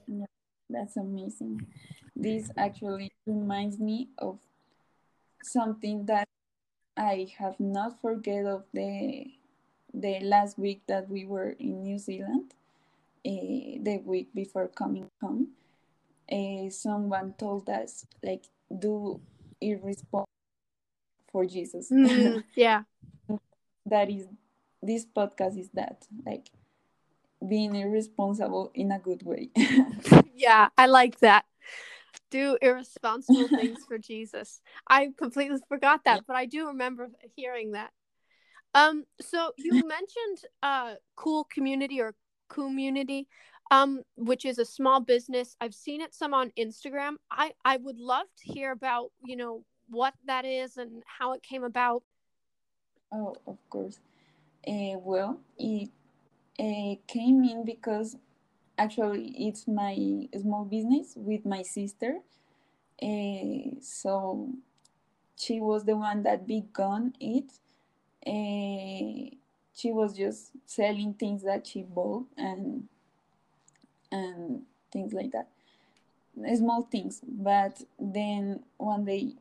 yeah, 0.07 0.25
that's 0.69 0.95
amazing. 0.95 1.65
This 2.15 2.51
actually 2.55 3.11
reminds 3.25 3.79
me 3.79 4.09
of 4.19 4.37
something 5.41 6.05
that 6.05 6.27
I 6.95 7.27
have 7.39 7.59
not 7.59 7.99
forget 7.99 8.45
of 8.45 8.63
the 8.73 9.25
the 9.91 10.19
last 10.21 10.59
week 10.59 10.83
that 10.87 11.09
we 11.09 11.25
were 11.25 11.55
in 11.59 11.81
New 11.81 11.97
Zealand, 11.97 12.53
uh, 13.25 13.81
the 13.81 14.01
week 14.05 14.29
before 14.35 14.67
coming 14.67 15.09
home. 15.19 15.49
Uh, 16.31 16.69
someone 16.69 17.33
told 17.37 17.69
us 17.69 18.05
like 18.23 18.45
do 18.79 19.19
irresponsible 19.59 20.32
for 21.33 21.45
Jesus. 21.45 21.91
Mm, 21.91 22.45
yeah, 22.55 22.83
that 23.85 24.09
is 24.09 24.27
this 24.81 25.05
podcast 25.05 25.59
is 25.59 25.69
that 25.73 26.05
like 26.25 26.49
being 27.45 27.75
irresponsible 27.75 28.71
in 28.73 28.91
a 28.91 28.99
good 28.99 29.23
way. 29.23 29.49
Yeah 30.35 30.69
i 30.77 30.87
like 30.87 31.19
that. 31.19 31.45
Do 32.31 32.57
irresponsible 32.61 33.47
things 33.47 33.79
for 33.87 33.97
jesus. 34.11 34.61
I 34.87 35.09
completely 35.17 35.59
forgot 35.67 36.01
that 36.05 36.23
but 36.27 36.35
i 36.35 36.45
do 36.45 36.67
remember 36.67 37.09
hearing 37.35 37.71
that. 37.71 37.91
Um 38.73 39.05
so 39.21 39.51
you 39.57 39.87
mentioned 39.87 40.39
uh 40.61 40.95
cool 41.15 41.45
community 41.45 42.01
or 42.01 42.13
community 42.49 43.27
um 43.71 44.01
which 44.15 44.45
is 44.45 44.59
a 44.59 44.65
small 44.65 44.99
business. 44.99 45.55
I've 45.61 45.75
seen 45.75 46.01
it 46.01 46.13
some 46.13 46.33
on 46.33 46.51
instagram. 46.57 47.15
I 47.31 47.53
i 47.65 47.77
would 47.77 47.99
love 47.99 48.27
to 48.39 48.53
hear 48.53 48.71
about 48.71 49.11
you 49.25 49.35
know 49.35 49.63
what 49.89 50.13
that 50.25 50.45
is 50.45 50.77
and 50.77 51.03
how 51.05 51.33
it 51.33 51.43
came 51.43 51.63
about. 51.63 52.03
Oh 53.11 53.35
of 53.45 53.57
course. 53.69 53.99
Uh, 54.67 54.97
well 54.99 55.39
it 55.57 55.89
uh, 56.59 56.95
came 57.07 57.43
in 57.43 57.65
because 57.65 58.17
actually 58.77 59.33
it's 59.37 59.67
my 59.67 60.27
small 60.39 60.65
business 60.65 61.13
with 61.15 61.45
my 61.45 61.61
sister. 61.61 62.19
Uh, 63.01 63.79
so 63.81 64.49
she 65.35 65.59
was 65.59 65.83
the 65.83 65.95
one 65.95 66.23
that 66.23 66.47
began 66.47 67.13
it. 67.19 67.51
Uh, 68.25 69.35
she 69.75 69.91
was 69.91 70.15
just 70.15 70.51
selling 70.65 71.13
things 71.13 71.43
that 71.43 71.67
she 71.67 71.83
bought 71.83 72.25
and 72.37 72.87
and 74.11 74.61
things 74.91 75.13
like 75.13 75.31
that. 75.31 75.49
Small 76.55 76.83
things 76.83 77.21
but 77.23 77.83
then 77.99 78.63
one 78.77 79.05
day 79.05 79.33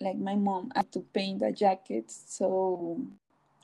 like 0.00 0.16
my 0.16 0.34
mom 0.34 0.70
had 0.74 0.90
to 0.92 1.00
paint 1.12 1.42
a 1.42 1.52
jacket 1.52 2.10
so 2.10 3.00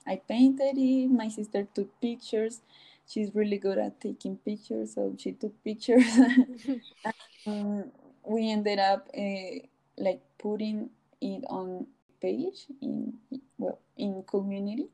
i 0.07 0.15
painted 0.15 0.77
it. 0.77 1.09
My 1.09 1.29
sister 1.29 1.67
took 1.73 1.89
pictures. 1.99 2.61
She's 3.07 3.33
really 3.33 3.57
good 3.57 3.77
at 3.77 3.99
taking 3.99 4.37
pictures 4.37 4.93
so 4.95 5.15
she 5.17 5.33
took 5.33 5.53
pictures. 5.63 6.05
Um, 7.47 7.91
we 8.23 8.49
ended 8.49 8.79
up 8.79 9.07
uh, 9.15 9.61
like 9.99 10.19
putting 10.39 10.89
it 11.21 11.43
on 11.47 11.85
page 12.19 12.65
in 12.81 13.13
well 13.59 13.77
in 13.97 14.23
community. 14.23 14.87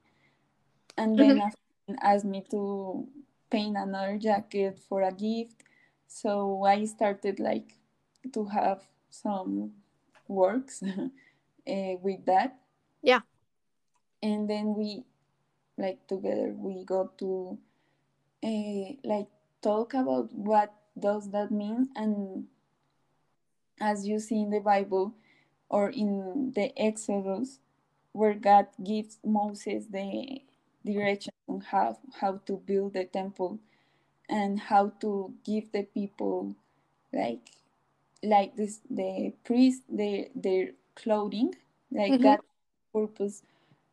And 0.98 1.17
then 1.17 1.39
mm-hmm. 1.39 1.95
asked 2.01 2.25
me 2.25 2.43
to 2.51 3.07
paint 3.50 3.77
another 3.77 4.17
jacket 4.17 4.79
for 4.89 5.03
a 5.03 5.12
gift. 5.12 5.63
So 6.07 6.63
i 6.65 6.83
started 6.83 7.39
like 7.39 7.79
to 8.33 8.45
have 8.45 8.83
some 9.10 9.71
works 10.27 10.83
uh, 11.68 11.96
with 12.01 12.25
that. 12.25 12.58
Yeah. 13.01 13.22
And 14.22 14.50
then 14.50 14.75
we 14.75 15.03
like 15.77 16.06
together 16.08 16.53
we 16.56 16.84
got 16.86 17.18
to 17.20 17.58
uh, 18.44 18.94
like 19.03 19.27
talk 19.62 19.94
about 19.94 20.34
what 20.34 20.74
does 21.00 21.32
that 21.32 21.51
mean. 21.51 21.89
And 21.96 22.48
as 23.82 24.08
you 24.08 24.20
see 24.20 24.41
in 24.41 24.51
the 24.51 24.60
bible 24.60 25.13
or 25.68 25.89
in 25.89 26.53
the 26.56 26.72
exodus 26.80 27.60
where 28.13 28.36
god 28.36 28.68
gives 28.84 29.18
moses 29.25 29.86
the 29.89 30.41
direction 30.86 31.34
on 31.48 31.60
how, 31.62 31.98
how 32.20 32.39
to 32.46 32.58
build 32.58 32.94
the 32.94 33.06
temple 33.06 33.60
and 34.30 34.60
how 34.60 34.89
to 35.01 35.34
give 35.44 35.72
the 35.72 35.84
people 35.84 36.56
like 37.12 37.50
like 38.24 38.56
this 38.56 38.80
the 38.89 39.34
priest 39.44 39.82
their 39.89 40.25
their 40.36 40.70
clothing 41.01 41.53
like 41.91 42.13
mm-hmm. 42.13 42.24
that 42.24 42.39
purpose 42.93 43.43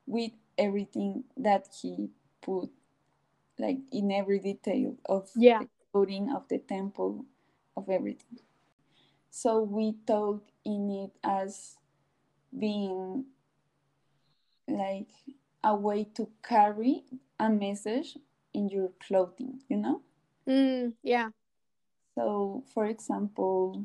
with 0.06 0.32
everything 0.56 1.24
that 1.36 1.66
he 1.80 2.08
put 2.40 2.70
like 3.58 3.78
in 3.92 4.10
every 4.10 4.38
detail 4.38 4.94
of 5.06 5.28
yeah. 5.34 5.60
the 5.60 5.68
clothing 5.92 6.32
of 6.34 6.46
the 6.48 6.58
temple 6.58 7.24
of 7.76 7.88
everything 7.88 8.38
so 9.30 9.62
we 9.62 9.94
thought 10.06 10.42
in 10.64 10.90
it 10.90 11.12
as 11.22 11.76
being 12.56 13.24
like 14.68 15.08
a 15.64 15.74
way 15.74 16.04
to 16.14 16.28
carry 16.42 17.04
a 17.38 17.48
message 17.48 18.16
in 18.54 18.68
your 18.68 18.90
clothing, 19.06 19.60
you 19.68 19.76
know? 19.76 20.02
Mm, 20.46 20.94
yeah. 21.02 21.30
So, 22.14 22.64
for 22.72 22.86
example, 22.86 23.84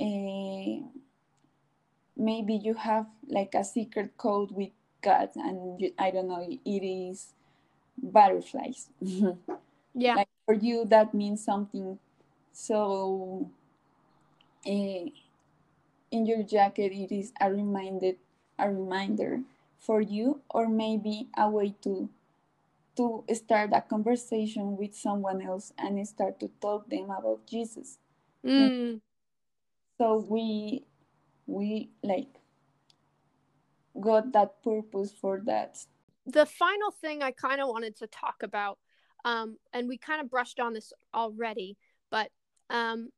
uh, 0.00 0.88
maybe 2.16 2.54
you 2.54 2.74
have 2.74 3.06
like 3.26 3.54
a 3.54 3.64
secret 3.64 4.16
code 4.16 4.50
with 4.52 4.70
God, 5.02 5.30
and 5.36 5.80
you, 5.80 5.92
I 5.98 6.10
don't 6.10 6.28
know, 6.28 6.46
it 6.48 6.84
is 6.84 7.28
butterflies. 8.02 8.88
yeah. 9.94 10.14
Like 10.14 10.28
for 10.46 10.54
you, 10.54 10.84
that 10.86 11.14
means 11.14 11.44
something. 11.44 11.98
So, 12.52 13.50
uh, 14.66 15.04
in 16.10 16.26
your 16.26 16.42
jacket, 16.42 16.92
it 16.92 17.12
is 17.14 17.32
a 17.40 17.50
reminder, 17.50 18.12
a 18.58 18.70
reminder 18.70 19.40
for 19.84 20.00
you 20.00 20.40
or 20.48 20.68
maybe 20.68 21.28
a 21.36 21.48
way 21.48 21.74
to 21.82 22.08
to 22.96 23.24
start 23.34 23.70
a 23.74 23.82
conversation 23.82 24.76
with 24.76 24.94
someone 24.94 25.42
else 25.42 25.72
and 25.76 26.00
start 26.08 26.40
to 26.40 26.48
talk 26.60 26.88
them 26.88 27.10
about 27.10 27.44
jesus 27.46 27.98
mm. 28.44 29.00
so 29.98 30.24
we 30.28 30.82
we 31.46 31.90
like 32.02 32.28
got 34.00 34.32
that 34.32 34.62
purpose 34.62 35.12
for 35.12 35.40
that 35.44 35.78
the 36.26 36.46
final 36.46 36.90
thing 37.00 37.22
i 37.22 37.30
kind 37.30 37.60
of 37.60 37.68
wanted 37.68 37.96
to 37.96 38.06
talk 38.06 38.42
about 38.42 38.78
um, 39.26 39.56
and 39.72 39.88
we 39.88 39.96
kind 39.96 40.20
of 40.20 40.28
brushed 40.28 40.60
on 40.60 40.74
this 40.74 40.92
already 41.14 41.76
but 42.10 42.30
um, 42.70 43.08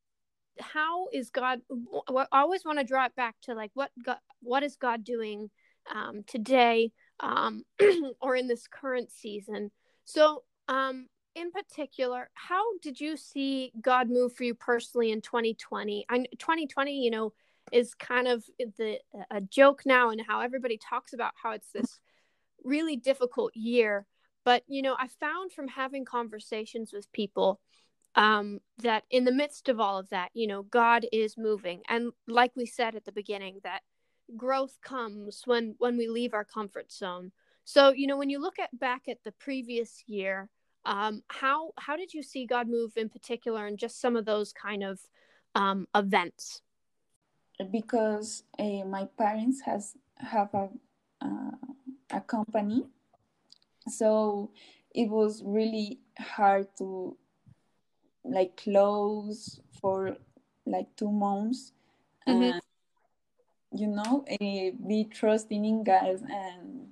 how 0.61 1.09
is 1.12 1.31
god 1.31 1.61
i 2.09 2.27
always 2.33 2.65
want 2.65 2.79
to 2.79 2.85
draw 2.85 3.07
it 3.07 3.15
back 3.17 3.37
to 3.43 3.55
like 3.55 3.71
what 3.75 3.91
god 4.05 4.19
what 4.41 4.62
is 4.62 4.77
god 4.77 5.05
doing 5.05 5.51
um, 5.95 6.23
today 6.27 6.93
um, 7.21 7.65
or 8.21 8.37
in 8.37 8.49
this 8.49 8.67
current 8.67 9.11
season. 9.11 9.71
So, 10.05 10.45
um, 10.69 11.07
in 11.35 11.51
particular, 11.51 12.31
how 12.35 12.62
did 12.79 13.01
you 13.01 13.17
see 13.17 13.73
God 13.81 14.09
move 14.09 14.35
for 14.35 14.45
you 14.45 14.55
personally 14.55 15.12
in 15.12 15.21
2020? 15.21 16.07
I, 16.09 16.19
2020, 16.39 17.05
you 17.05 17.11
know, 17.11 17.33
is 17.72 17.94
kind 17.94 18.29
of 18.29 18.44
the 18.79 18.98
a 19.31 19.40
joke 19.40 19.83
now, 19.87 20.11
and 20.11 20.20
how 20.26 20.40
everybody 20.40 20.79
talks 20.79 21.12
about 21.12 21.33
how 21.42 21.52
it's 21.52 21.70
this 21.72 22.00
really 22.64 22.96
difficult 22.96 23.55
year. 23.55 24.07
But 24.44 24.62
you 24.68 24.83
know, 24.83 24.96
I 24.98 25.09
found 25.09 25.52
from 25.52 25.68
having 25.68 26.05
conversations 26.05 26.92
with 26.92 27.11
people 27.12 27.61
um, 28.14 28.61
that 28.79 29.05
in 29.11 29.24
the 29.24 29.33
midst 29.33 29.68
of 29.68 29.81
all 29.81 29.98
of 29.98 30.09
that, 30.11 30.31
you 30.35 30.46
know, 30.46 30.62
God 30.62 31.07
is 31.12 31.37
moving, 31.37 31.83
and 31.88 32.12
like 32.29 32.52
we 32.57 32.66
said 32.66 32.94
at 32.94 33.05
the 33.05 33.12
beginning, 33.12 33.61
that 33.64 33.83
growth 34.37 34.79
comes 34.83 35.42
when 35.44 35.74
when 35.79 35.96
we 35.96 36.09
leave 36.09 36.35
our 36.35 36.44
comfort 36.44 36.92
zone. 36.92 37.33
So 37.64 37.92
you 37.92 38.07
know 38.07 38.16
when 38.16 38.31
you 38.31 38.40
look 38.40 38.59
at 38.59 38.79
back 38.79 39.09
at 39.09 39.24
the 39.24 39.33
previous 39.33 40.05
year 40.07 40.48
um, 40.87 41.22
how 41.29 41.72
how 41.76 41.96
did 41.96 42.14
you 42.14 42.22
see 42.22 42.46
god 42.46 42.68
move 42.68 42.92
in 42.96 43.09
particular 43.09 43.66
and 43.66 43.76
just 43.76 44.00
some 44.00 44.16
of 44.16 44.24
those 44.24 44.52
kind 44.52 44.85
of 44.85 45.00
um, 45.55 45.87
events 45.94 46.62
because 47.71 48.45
uh, 48.59 48.85
my 48.87 49.09
parents 49.19 49.61
has 49.62 49.95
have 50.16 50.53
a 50.55 50.69
uh, 51.21 51.51
a 52.11 52.21
company 52.21 52.85
so 53.88 54.51
it 54.95 55.09
was 55.09 55.42
really 55.45 55.99
hard 56.19 56.66
to 56.79 57.16
like 58.25 58.57
close 58.57 59.61
for 59.81 60.16
like 60.66 60.87
two 60.97 61.11
months 61.11 61.73
mm-hmm 62.27 62.59
you 63.79 63.88
know, 63.88 64.25
uh, 64.31 64.87
be 64.87 65.09
trusting 65.11 65.64
in 65.64 65.85
God 65.85 66.23
and 66.31 66.88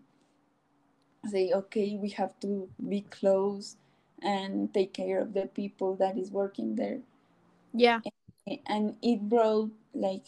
say, 1.27 1.53
okay, 1.53 1.99
we 2.01 2.11
have 2.11 2.39
to 2.41 2.69
be 2.89 3.03
close 3.03 3.77
and 4.23 4.73
take 4.73 4.93
care 4.93 5.21
of 5.21 5.35
the 5.35 5.47
people 5.47 5.97
that 5.97 6.17
is 6.19 6.31
working 6.31 6.77
there. 6.77 7.01
Yeah. 7.73 8.01
And, 8.47 8.59
and 8.67 8.97
it 9.03 9.21
brought 9.21 9.71
like, 9.95 10.27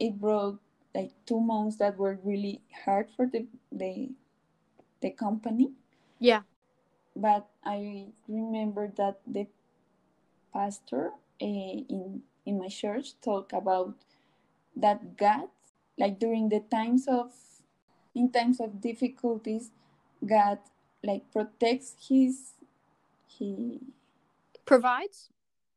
it 0.00 0.18
brought 0.18 0.58
like 0.94 1.12
two 1.26 1.40
months 1.40 1.76
that 1.76 1.96
were 1.96 2.18
really 2.24 2.62
hard 2.84 3.08
for 3.14 3.26
the 3.26 3.46
the, 3.70 4.10
the 5.00 5.10
company. 5.10 5.72
Yeah. 6.18 6.42
But 7.14 7.48
I 7.64 8.06
remember 8.26 8.90
that 8.96 9.20
the 9.26 9.46
pastor 10.52 11.12
uh, 11.40 11.46
in 11.46 12.22
in 12.46 12.58
my 12.58 12.68
church 12.68 13.20
talked 13.20 13.52
about 13.52 13.94
that 14.76 15.16
God, 15.16 15.48
like 15.98 16.18
during 16.18 16.48
the 16.48 16.60
times 16.60 17.06
of, 17.06 17.32
in 18.14 18.32
times 18.32 18.60
of 18.60 18.80
difficulties, 18.80 19.70
God 20.24 20.58
like 21.04 21.30
protects 21.32 21.94
his, 22.08 22.52
he 23.26 23.80
provides. 24.64 25.30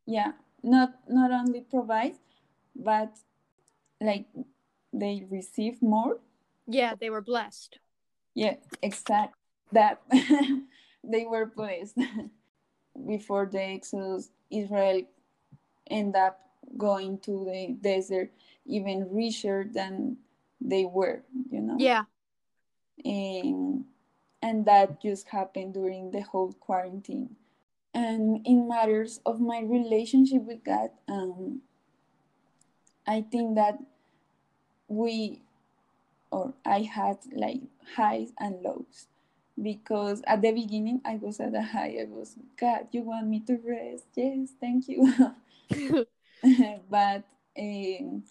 Yeah, 0.06 0.34
not 0.62 0.96
not 1.08 1.32
only 1.32 1.62
provides, 1.62 2.20
but 2.76 3.18
like 4.04 4.26
they 4.92 5.26
receive 5.32 5.82
more. 5.82 6.20
Yeah, 6.68 6.94
they 7.00 7.10
were 7.10 7.22
blessed. 7.22 7.80
Yeah, 8.36 8.56
exact. 8.82 9.36
that 9.74 10.02
they 11.04 11.26
were 11.26 11.46
blessed 11.46 11.98
before 13.08 13.50
the 13.52 13.62
exodus 13.62 14.30
israel 14.52 15.02
end 15.89 16.16
up 16.16 16.39
going 16.78 17.18
to 17.20 17.46
the 17.46 17.76
desert 17.82 18.32
even 18.66 19.08
richer 19.12 19.66
than 19.74 20.16
they 20.62 20.86
were 20.86 21.24
you 21.50 21.60
know 21.60 21.76
yeah 21.80 22.04
and 23.04 23.84
and 24.42 24.66
that 24.66 25.02
just 25.02 25.28
happened 25.28 25.74
during 25.74 26.12
the 26.12 26.22
whole 26.22 26.54
quarantine 26.54 27.36
and 27.94 28.46
in 28.46 28.68
matters 28.68 29.20
of 29.26 29.42
my 29.42 29.60
relationship 29.62 30.44
with 30.44 30.63
god 30.63 30.89
um 31.10 31.62
i 33.08 33.22
think 33.32 33.56
that 33.56 33.78
we 34.96 35.42
or 36.32 36.54
i 36.66 36.82
had 36.82 37.18
like 37.36 37.62
highs 37.96 38.32
and 38.40 38.62
lows 38.64 39.08
because 39.62 40.22
at 40.26 40.42
the 40.42 40.52
beginning 40.52 41.02
I 41.06 41.16
was 41.16 41.40
at 41.40 41.54
a 41.54 41.62
high. 41.62 41.98
I 42.02 42.06
was, 42.10 42.36
God, 42.60 42.88
you 42.92 43.04
want 43.04 43.28
me 43.28 43.40
to 43.42 43.60
rest? 43.64 44.06
Yes, 44.16 44.50
thank 44.60 44.88
you. 44.88 45.14
but 46.90 47.24
um, 47.58 48.24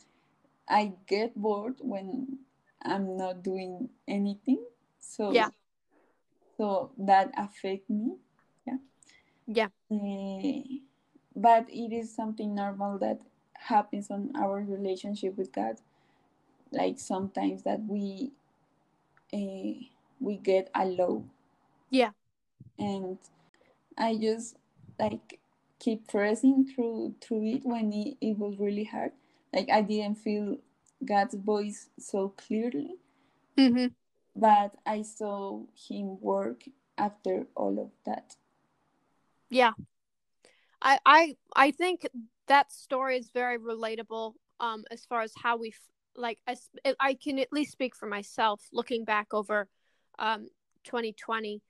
I 0.69 0.93
get 1.07 1.35
bored 1.37 1.77
when 1.81 2.39
I'm 2.83 3.17
not 3.17 3.43
doing 3.43 3.89
anything. 4.09 4.65
So 5.01 5.33
yeah, 5.33 5.51
so 6.57 6.91
that 6.99 7.33
affect 7.37 7.89
me. 7.89 8.17
Yeah. 8.67 8.79
yeah, 9.47 9.69
Uh, 9.91 10.81
but 11.35 11.67
it 11.69 11.93
is 11.93 12.15
something 12.15 12.55
normal 12.55 12.99
that 12.99 13.21
happens 13.55 14.11
on 14.11 14.33
our 14.37 14.61
relationship 14.61 15.37
with 15.37 15.53
God. 15.53 15.77
Like 16.73 16.99
sometimes 16.99 17.63
that 17.65 17.81
we 17.87 18.33
uh, 19.33 19.75
we 20.21 20.37
get 20.39 20.71
a 20.75 20.85
low 20.87 21.25
yeah, 21.91 22.11
and 22.79 23.19
I 23.99 24.17
just 24.17 24.57
like 24.99 25.41
keep 25.79 26.09
pressing 26.09 26.67
through 26.67 27.17
through 27.21 27.47
it 27.47 27.65
when 27.65 27.93
it, 27.93 28.17
it 28.21 28.39
was 28.39 28.59
really 28.59 28.85
hard. 28.85 29.13
Like 29.53 29.71
I 29.71 29.83
didn't 29.83 30.19
feel 30.19 30.59
God's 31.05 31.35
voice 31.35 31.89
so 31.99 32.31
clearly, 32.31 32.97
hmm 33.57 33.89
but 34.37 34.75
I 34.87 35.03
saw 35.03 35.65
him 35.89 36.21
work 36.21 36.65
after 36.99 37.47
all 37.55 37.79
of 37.79 37.91
that. 38.07 38.37
yeah. 39.51 39.73
I 40.81 40.99
I 41.07 41.37
I 41.55 41.71
think 41.71 42.07
that 42.49 42.73
story 42.73 43.19
is 43.19 43.31
very 43.31 43.59
relatable. 43.59 44.35
Um, 44.61 44.85
as 44.91 45.05
far 45.05 45.23
as 45.23 45.33
how 45.43 45.57
we 45.57 45.73
like, 46.17 46.39
I, 46.47 46.57
I 47.01 47.15
can 47.15 47.39
at 47.39 47.53
least 47.53 47.73
speak 47.73 47.97
for 47.97 48.07
myself. 48.07 48.63
Looking 48.73 49.05
back 49.05 49.33
over, 49.33 49.69
um, 50.19 50.49
2020, 50.85 51.63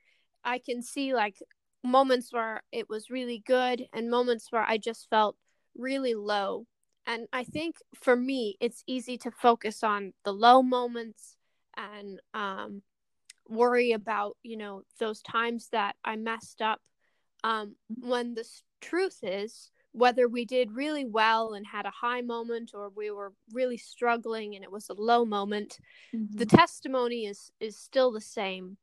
I 0.45 0.59
can 0.59 0.83
see 0.83 1.15
like 1.15 1.37
moments 1.85 2.33
where 2.33 2.63
it 2.73 2.89
was 2.89 3.11
really 3.11 3.43
good 3.47 3.87
and 3.93 4.11
moments 4.11 4.51
where 4.51 4.63
I 4.63 4.79
just 4.79 5.09
felt 5.11 5.37
really 5.77 6.15
low. 6.15 6.67
And 7.07 7.27
I 7.33 7.45
think 7.45 7.77
for 7.95 8.15
me, 8.15 8.57
it's 8.61 8.85
easy 8.87 9.19
to 9.19 9.31
focus 9.31 9.83
on 9.83 10.13
the 10.25 10.33
low 10.33 10.63
moments 10.63 11.37
and 11.77 12.21
um, 12.33 12.83
worry 13.49 13.93
about, 13.93 14.37
you 14.43 14.57
know, 14.57 14.83
those 14.99 15.21
times 15.23 15.69
that 15.73 15.97
I 16.05 16.17
messed 16.17 16.63
up. 16.63 16.81
Um, 17.45 17.75
when 17.89 18.35
the 18.35 18.49
truth 18.81 19.19
is, 19.23 19.73
whether 19.93 20.27
we 20.29 20.45
did 20.45 20.73
really 20.73 21.05
well 21.05 21.55
and 21.55 21.67
had 21.67 21.87
a 21.87 21.91
high 21.91 22.23
moment 22.23 22.73
or 22.75 22.89
we 22.91 23.11
were 23.11 23.33
really 23.53 23.77
struggling 23.77 24.55
and 24.55 24.65
it 24.65 24.71
was 24.73 24.89
a 24.89 24.95
low 24.95 25.25
moment, 25.25 25.79
the 26.13 26.47
Mhm. 26.47 26.57
testimony 26.57 27.27
is 27.27 27.53
is 27.61 27.77
still 27.79 28.11
the 28.11 28.21
same 28.21 28.77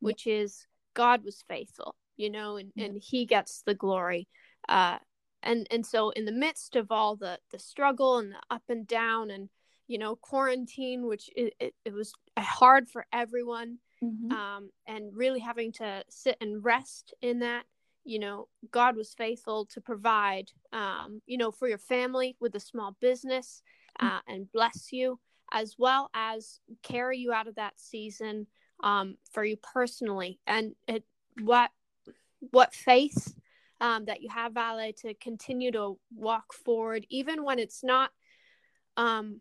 which 0.00 0.26
is 0.26 0.66
god 0.94 1.22
was 1.24 1.42
faithful 1.42 1.94
you 2.16 2.28
know 2.30 2.56
and, 2.56 2.72
Yeah. 2.74 2.86
and 2.86 2.98
he 3.02 3.26
gets 3.26 3.62
the 3.62 3.74
glory 3.74 4.28
uh 4.68 4.98
and 5.42 5.66
and 5.70 5.86
so 5.86 6.10
in 6.10 6.24
the 6.24 6.32
midst 6.32 6.74
of 6.76 6.90
all 6.90 7.16
the 7.16 7.38
the 7.50 7.58
struggle 7.58 8.18
and 8.18 8.32
the 8.32 8.40
up 8.50 8.62
and 8.68 8.86
down 8.86 9.30
and 9.30 9.48
you 9.86 9.98
know 9.98 10.16
quarantine 10.16 11.06
which 11.06 11.30
it, 11.36 11.54
it, 11.60 11.74
it 11.84 11.92
was 11.92 12.12
hard 12.38 12.88
for 12.88 13.06
everyone 13.12 13.78
Mhm. 14.02 14.32
um 14.32 14.70
and 14.86 15.14
really 15.16 15.40
having 15.40 15.70
to 15.72 16.04
sit 16.08 16.36
and 16.40 16.64
rest 16.64 17.14
in 17.20 17.38
that 17.40 17.66
you 18.06 18.18
know 18.18 18.48
god 18.70 18.96
was 18.96 19.12
faithful 19.14 19.66
to 19.66 19.80
provide 19.80 20.50
um 20.72 21.20
you 21.26 21.36
know 21.36 21.50
for 21.50 21.68
your 21.68 21.78
family 21.78 22.36
with 22.40 22.54
a 22.54 22.60
small 22.60 22.96
business 23.00 23.62
uh, 24.00 24.20
and 24.28 24.50
bless 24.52 24.92
you 24.92 25.18
as 25.52 25.76
well 25.78 26.10
as 26.14 26.60
carry 26.82 27.18
you 27.18 27.32
out 27.32 27.46
of 27.46 27.54
that 27.54 27.74
season 27.76 28.46
um, 28.82 29.16
for 29.32 29.44
you 29.44 29.56
personally. 29.56 30.38
And 30.46 30.74
it, 30.86 31.04
what 31.42 31.70
what 32.50 32.74
faith 32.74 33.34
um, 33.80 34.04
that 34.06 34.22
you 34.22 34.28
have 34.30 34.54
Vale 34.54 34.92
to 35.02 35.14
continue 35.14 35.72
to 35.72 35.98
walk 36.14 36.52
forward 36.52 37.06
even 37.10 37.44
when 37.44 37.58
it's 37.58 37.82
not 37.82 38.10
um, 38.96 39.40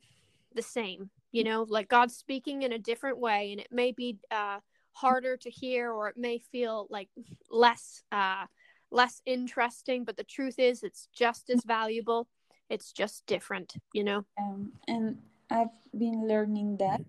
the 0.53 0.61
same 0.61 1.09
you 1.31 1.43
know 1.43 1.65
like 1.69 1.87
God's 1.87 2.15
speaking 2.15 2.63
in 2.63 2.71
a 2.71 2.79
different 2.79 3.19
way 3.19 3.51
and 3.51 3.61
it 3.61 3.67
may 3.71 3.91
be 3.91 4.17
uh, 4.31 4.59
harder 4.95 5.37
to 5.37 5.49
hear 5.49 5.91
or 5.91 6.07
it 6.07 6.17
may 6.17 6.39
feel 6.51 6.87
like 6.89 7.09
less 7.51 8.03
uh, 8.11 8.45
less 8.91 9.21
interesting 9.25 10.03
but 10.03 10.17
the 10.17 10.23
truth 10.23 10.57
is 10.57 10.83
it's 10.83 11.07
just 11.13 11.49
as 11.49 11.63
valuable 11.65 12.27
it's 12.69 12.91
just 12.91 13.25
different 13.27 13.75
you 13.93 14.03
know 14.03 14.25
Um, 14.39 14.71
and 14.87 15.17
I've 15.49 15.75
been 15.93 16.27
learning 16.27 16.77
that 16.77 17.01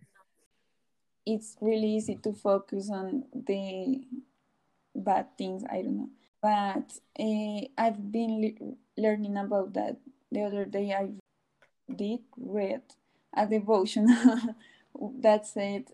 it's 1.27 1.57
really 1.61 1.97
easy 1.99 2.17
to 2.23 2.33
focus 2.33 2.91
on 2.91 3.25
the 3.35 4.07
bad 4.95 5.37
things. 5.37 5.65
I 5.69 5.83
don't 5.83 5.97
know, 5.99 6.11
but 6.41 6.93
uh, 7.19 7.67
I've 7.77 8.13
been 8.13 8.41
le- 8.41 9.03
learning 9.03 9.37
about 9.37 9.75
that. 9.75 9.97
The 10.31 10.43
other 10.43 10.65
day, 10.65 10.93
I 10.93 11.11
did 11.95 12.21
read 12.39 12.83
a 13.37 13.47
devotion 13.47 14.07
that 15.21 15.47
said 15.47 15.91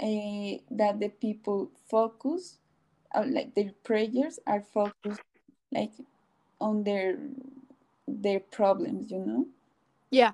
uh, 0.00 0.58
that 0.70 1.00
the 1.00 1.08
people 1.08 1.70
focus, 1.90 2.58
uh, 3.14 3.24
like 3.26 3.54
their 3.54 3.72
prayers 3.84 4.38
are 4.46 4.62
focused, 4.62 5.22
like 5.72 5.92
on 6.60 6.84
their 6.84 7.18
their 8.06 8.40
problems, 8.40 9.10
you 9.10 9.18
know. 9.18 9.46
yeah 10.10 10.32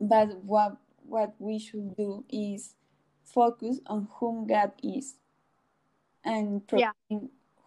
But 0.00 0.36
what 0.44 0.76
what 1.06 1.34
we 1.38 1.58
should 1.58 1.96
do 1.96 2.24
is 2.28 2.74
focus 3.24 3.80
on 3.86 4.08
whom 4.18 4.46
God 4.46 4.72
is 4.82 5.14
and 6.24 6.62
Yeah. 6.72 6.92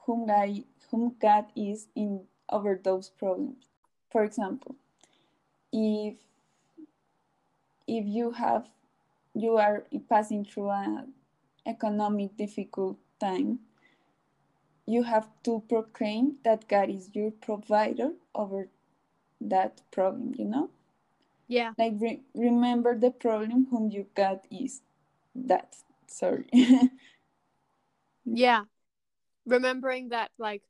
whom 0.06 0.28
God 0.28 0.64
whom 0.92 1.16
God 1.20 1.46
is 1.56 1.88
in 1.96 2.22
over 2.50 2.80
those 2.82 3.10
problems. 3.10 3.66
For 4.12 4.24
example, 4.24 4.76
if 5.72 6.16
if 7.88 8.06
you 8.06 8.32
have 8.32 8.70
you 9.34 9.58
are 9.58 9.86
passing 10.10 10.46
through 10.46 10.72
an 10.72 11.14
economic 11.68 12.38
difficult 12.38 12.98
time, 13.20 13.60
you 14.86 15.04
have 15.04 15.28
to 15.44 15.62
proclaim 15.68 16.38
that 16.44 16.68
God 16.68 16.90
is 16.90 17.10
your 17.14 17.32
provider 17.32 18.12
over 18.34 18.70
that 19.42 19.82
problem, 19.92 20.34
you 20.38 20.46
know? 20.46 20.70
yeah 21.48 21.72
Like 21.78 21.94
re- 22.00 22.22
remember 22.34 22.98
the 22.98 23.12
problem 23.12 23.68
whom 23.70 23.90
your 23.90 24.06
God 24.16 24.40
is. 24.52 24.82
That 25.36 25.76
sorry. 26.08 26.46
yeah 28.26 28.64
remembering 29.46 30.10
that 30.10 30.32
like 30.38 30.64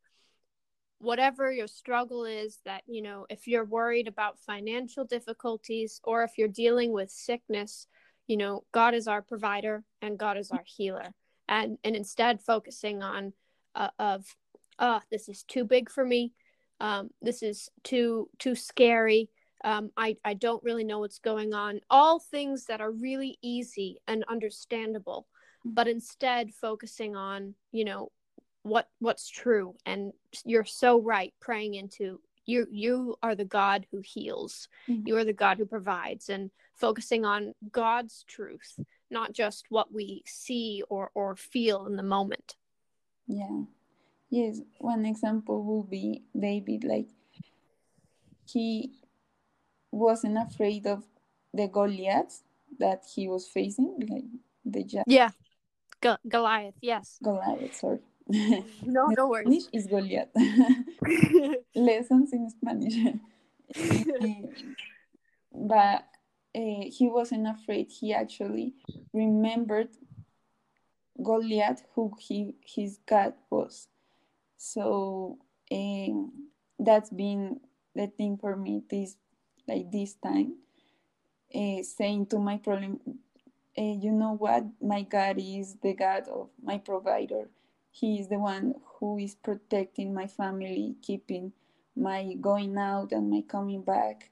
whatever 1.00 1.52
your 1.52 1.68
struggle 1.68 2.26
is 2.26 2.60
that 2.66 2.84
you 2.88 3.02
know 3.02 3.26
if 3.30 3.48
you're 3.48 3.66
worried 3.66 4.08
about 4.08 4.40
financial 4.40 5.06
difficulties 5.06 6.02
or 6.04 6.24
if 6.24 6.38
you're 6.38 6.48
dealing 6.48 6.92
with 6.92 7.10
sickness 7.10 7.88
you 8.28 8.38
know 8.38 8.64
god 8.72 8.94
is 8.94 9.08
our 9.08 9.22
provider 9.22 9.84
and 10.02 10.18
god 10.18 10.38
is 10.38 10.52
our 10.52 10.64
healer. 10.66 11.14
And 11.50 11.78
and 11.84 11.96
instead 11.96 12.42
focusing 12.42 13.02
on 13.02 13.34
uh, 13.76 13.90
of 13.98 14.26
uh 14.80 15.00
this 15.10 15.30
is 15.30 15.44
too 15.44 15.66
big 15.66 15.90
for 15.90 16.06
me. 16.06 16.34
Um 16.80 17.10
this 17.22 17.42
is 17.42 17.70
too 17.84 18.30
too 18.38 18.56
scary. 18.56 19.30
Um 19.64 19.92
i 19.98 20.18
i 20.24 20.34
don't 20.34 20.64
really 20.64 20.84
know 20.84 21.00
what's 21.00 21.20
going 21.20 21.54
on. 21.54 21.80
All 21.90 22.20
things 22.20 22.66
that 22.66 22.82
are 22.82 22.92
really 22.92 23.40
easy 23.42 24.00
and 24.08 24.24
understandable 24.30 25.28
but 25.66 25.88
instead 25.88 26.54
focusing 26.54 27.16
on 27.16 27.54
you 27.72 27.84
know 27.86 28.12
what 28.64 28.90
what's 29.00 29.30
true. 29.30 29.76
And 29.86 30.12
you're 30.46 30.66
so 30.66 31.02
right 31.02 31.34
praying 31.40 31.76
into 31.76 32.20
you 32.48 32.66
you 32.72 33.16
are 33.22 33.36
the 33.36 33.46
god 33.46 33.86
who 33.92 34.02
heals 34.02 34.68
Mhm. 34.88 35.06
you 35.08 35.16
are 35.18 35.26
the 35.26 35.34
god 35.34 35.58
who 35.60 35.66
provides 35.66 36.30
and 36.30 36.50
focusing 36.74 37.26
on 37.26 37.54
god's 37.72 38.24
truth 38.28 38.80
not 39.12 39.34
just 39.34 39.66
what 39.70 39.94
we 39.94 40.24
see 40.26 40.82
or 40.90 41.12
or 41.14 41.36
feel 41.36 41.86
in 41.86 41.96
the 41.98 42.04
moment 42.18 42.56
yeah. 43.28 43.64
Yes, 44.30 44.62
one 44.80 45.06
example 45.06 45.64
would 45.64 45.90
be 45.90 46.24
David. 46.38 46.84
Like 46.84 47.08
he 48.46 48.92
wasn't 49.92 50.38
afraid 50.38 50.86
of 50.88 51.04
the 51.54 51.68
Goliaths 51.68 52.44
that 52.80 53.04
he 53.16 53.28
was 53.28 53.48
facing, 53.48 53.96
like 54.10 54.26
the 54.66 54.84
giant. 54.84 55.08
yeah 55.08 55.32
Go- 56.02 56.18
Goliath, 56.28 56.76
yes. 56.82 57.18
Goliath, 57.24 57.76
sorry. 57.76 58.00
no, 58.86 59.08
no 59.08 59.30
worries. 59.30 59.66
Spanish 59.66 59.86
is 59.86 59.88
Goliath. 59.88 60.30
Lessons 61.76 62.34
in 62.34 62.50
Spanish. 62.50 62.96
but 65.54 66.06
uh, 66.56 66.84
he 66.86 67.08
wasn't 67.08 67.48
afraid. 67.48 67.88
He 67.90 68.14
actually 68.14 68.74
remembered 69.14 69.90
Goliath, 71.24 71.84
who 71.96 72.14
he 72.20 72.56
his 72.66 73.00
God 73.08 73.34
was. 73.50 73.88
So 74.58 75.38
um, 75.72 76.50
that's 76.80 77.10
been 77.10 77.60
the 77.96 78.08
thing 78.08 78.38
for 78.38 78.56
me 78.56 78.84
this 78.90 79.18
like 79.68 79.92
this 79.92 80.16
time, 80.16 80.56
uh, 81.54 81.84
saying 81.84 82.28
to 82.28 82.40
my 82.40 82.58
problem, 82.58 83.00
uh, 83.78 83.82
you 83.82 84.12
know 84.12 84.36
what, 84.38 84.66
my 84.82 85.04
God 85.04 85.38
is 85.40 85.76
the 85.82 85.94
God 85.94 86.28
of 86.28 86.50
my 86.62 86.78
provider. 86.78 87.50
He 88.00 88.20
is 88.20 88.28
the 88.28 88.38
one 88.38 88.76
who 89.00 89.18
is 89.18 89.34
protecting 89.34 90.14
my 90.14 90.28
family, 90.28 90.96
keeping 91.02 91.52
my 91.96 92.36
going 92.40 92.78
out 92.78 93.12
and 93.12 93.28
my 93.28 93.42
coming 93.48 93.82
back. 93.82 94.30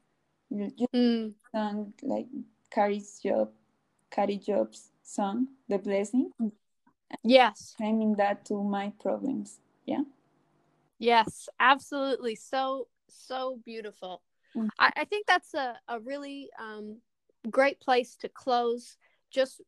You, 0.52 0.72
you 0.78 0.88
Mm, 0.94 1.34
song 1.52 1.94
like 2.04 2.28
Kari 2.70 3.02
Jobe's, 3.24 3.54
Kari 4.12 4.38
Jobe's 4.38 4.92
song, 5.02 5.48
The 5.68 5.80
Blessing. 5.80 6.30
yes. 7.24 7.74
Claiming 7.78 8.16
that 8.18 8.46
to 8.46 8.64
my 8.64 8.94
problems. 9.02 9.58
Yeah. 9.86 10.04
Yes, 11.00 11.50
absolutely. 11.60 12.36
So, 12.36 12.88
so 13.10 13.60
beautiful. 13.66 14.22
Mm. 14.56 14.70
I, 14.78 14.92
I 14.96 15.06
think 15.06 15.26
that's 15.26 15.56
a, 15.56 15.80
a 15.88 16.00
really 16.00 16.50
um, 16.60 16.98
great 17.50 17.80
place 17.80 18.16
to 18.18 18.30
close. 18.30 18.96
Just 19.32 19.60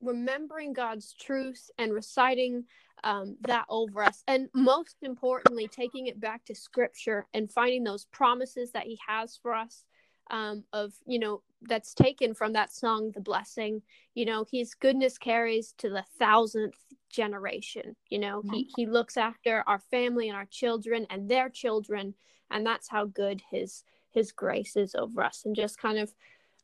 remembering 0.00 0.72
God's 0.72 1.12
truth 1.12 1.70
and 1.76 1.92
reciting 1.92 2.64
um, 3.04 3.36
that 3.42 3.64
over 3.68 4.04
us. 4.04 4.22
And 4.26 4.48
most 4.54 4.96
importantly, 5.02 5.68
taking 5.68 6.06
it 6.06 6.20
back 6.20 6.44
to 6.46 6.54
scripture 6.54 7.26
and 7.34 7.50
finding 7.50 7.84
those 7.84 8.06
promises 8.06 8.72
that 8.72 8.84
He 8.84 8.98
has 9.06 9.38
for 9.40 9.54
us. 9.54 9.84
Um, 10.30 10.62
of 10.72 10.92
you 11.06 11.18
know 11.18 11.42
that's 11.62 11.92
taken 11.92 12.34
from 12.34 12.52
that 12.52 12.72
song 12.72 13.10
the 13.14 13.20
blessing 13.20 13.82
you 14.14 14.24
know 14.24 14.46
his 14.50 14.74
goodness 14.74 15.18
carries 15.18 15.74
to 15.78 15.90
the 15.90 16.04
thousandth 16.18 16.76
generation 17.10 17.96
you 18.08 18.18
know 18.18 18.42
he 18.52 18.70
he 18.76 18.86
looks 18.86 19.16
after 19.16 19.64
our 19.66 19.80
family 19.90 20.28
and 20.28 20.36
our 20.36 20.46
children 20.46 21.06
and 21.10 21.28
their 21.28 21.48
children 21.48 22.14
and 22.50 22.64
that's 22.64 22.88
how 22.88 23.04
good 23.04 23.42
his 23.50 23.82
his 24.10 24.32
grace 24.32 24.76
is 24.76 24.94
over 24.94 25.22
us 25.22 25.42
and 25.44 25.56
just 25.56 25.78
kind 25.78 25.98
of 25.98 26.14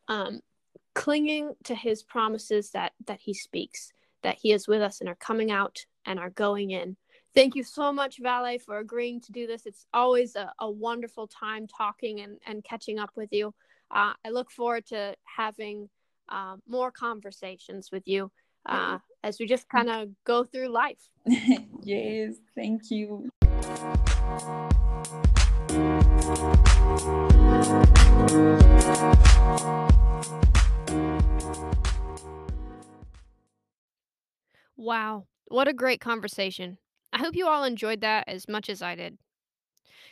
um 0.09 0.41
clinging 0.95 1.53
to 1.65 1.75
his 1.75 2.03
promises 2.03 2.71
that 2.71 2.93
that 3.07 3.21
he 3.21 3.35
speaks 3.35 3.93
that 4.23 4.39
he 4.41 4.53
is 4.53 4.67
with 4.67 4.81
us 4.81 5.01
and 5.01 5.09
are 5.09 5.17
coming 5.17 5.51
out 5.51 5.85
and 6.07 6.19
are 6.19 6.31
going 6.31 6.71
in. 6.71 6.97
Thank 7.35 7.55
you 7.55 7.63
so 7.63 7.93
much 7.93 8.19
Vale 8.19 8.59
for 8.59 8.79
agreeing 8.79 9.21
to 9.23 9.33
do 9.33 9.47
this. 9.47 9.67
It's 9.67 9.85
always 9.93 10.37
a, 10.37 10.53
a 10.59 10.71
wonderful 10.71 11.27
time 11.27 11.67
talking 11.67 12.21
and, 12.21 12.39
and 12.47 12.65
catching 12.65 12.99
up 12.99 13.11
with 13.15 13.29
you. 13.33 13.53
Uh, 13.91 14.15
i 14.25 14.31
look 14.31 14.51
forward 14.51 14.87
to 14.87 15.15
having 15.25 15.89
uh, 16.29 16.57
more 16.67 16.91
conversations 16.91 17.91
with 17.93 18.03
you 18.09 18.33
uh, 18.67 18.99
as 19.23 19.39
we 19.39 19.47
just 19.47 19.69
kind 19.69 19.89
of 19.91 20.09
go 20.25 20.45
through 20.45 20.69
life. 20.69 20.99
Yes, 21.83 22.35
thank 22.57 22.91
you. 22.91 23.29
Wow, 34.77 35.27
what 35.49 35.69
a 35.69 35.73
great 35.73 36.01
conversation. 36.01 36.79
I 37.13 37.19
hope 37.19 37.35
you 37.37 37.47
all 37.47 37.65
enjoyed 37.65 38.01
that 38.03 38.25
as 38.29 38.49
much 38.49 38.69
as 38.69 38.83
I 38.83 38.95
did. 38.95 39.19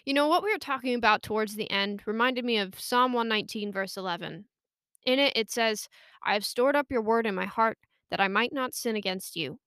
You 0.05 0.15
know, 0.15 0.29
what 0.29 0.43
we 0.43 0.53
were 0.53 0.59
talking 0.59 0.95
about 0.95 1.23
towards 1.23 1.55
the 1.55 1.71
end 1.71 2.03
reminded 2.07 2.45
me 2.45 2.59
of 2.59 2.79
Psalm 2.79 3.13
119, 3.13 3.73
verse 3.73 3.97
11. 3.97 4.45
In 5.07 5.19
it, 5.19 5.33
it 5.37 5.51
says, 5.51 5.89
I 6.23 6.35
have 6.35 6.45
stored 6.45 6.77
up 6.77 6.87
your 6.91 7.03
word 7.03 7.27
in 7.27 7.35
my 7.35 7.47
heart 7.47 7.79
that 8.11 8.21
I 8.21 8.29
might 8.29 8.53
not 8.53 8.75
sin 8.75 8.97
against 8.97 9.37
you. 9.37 9.59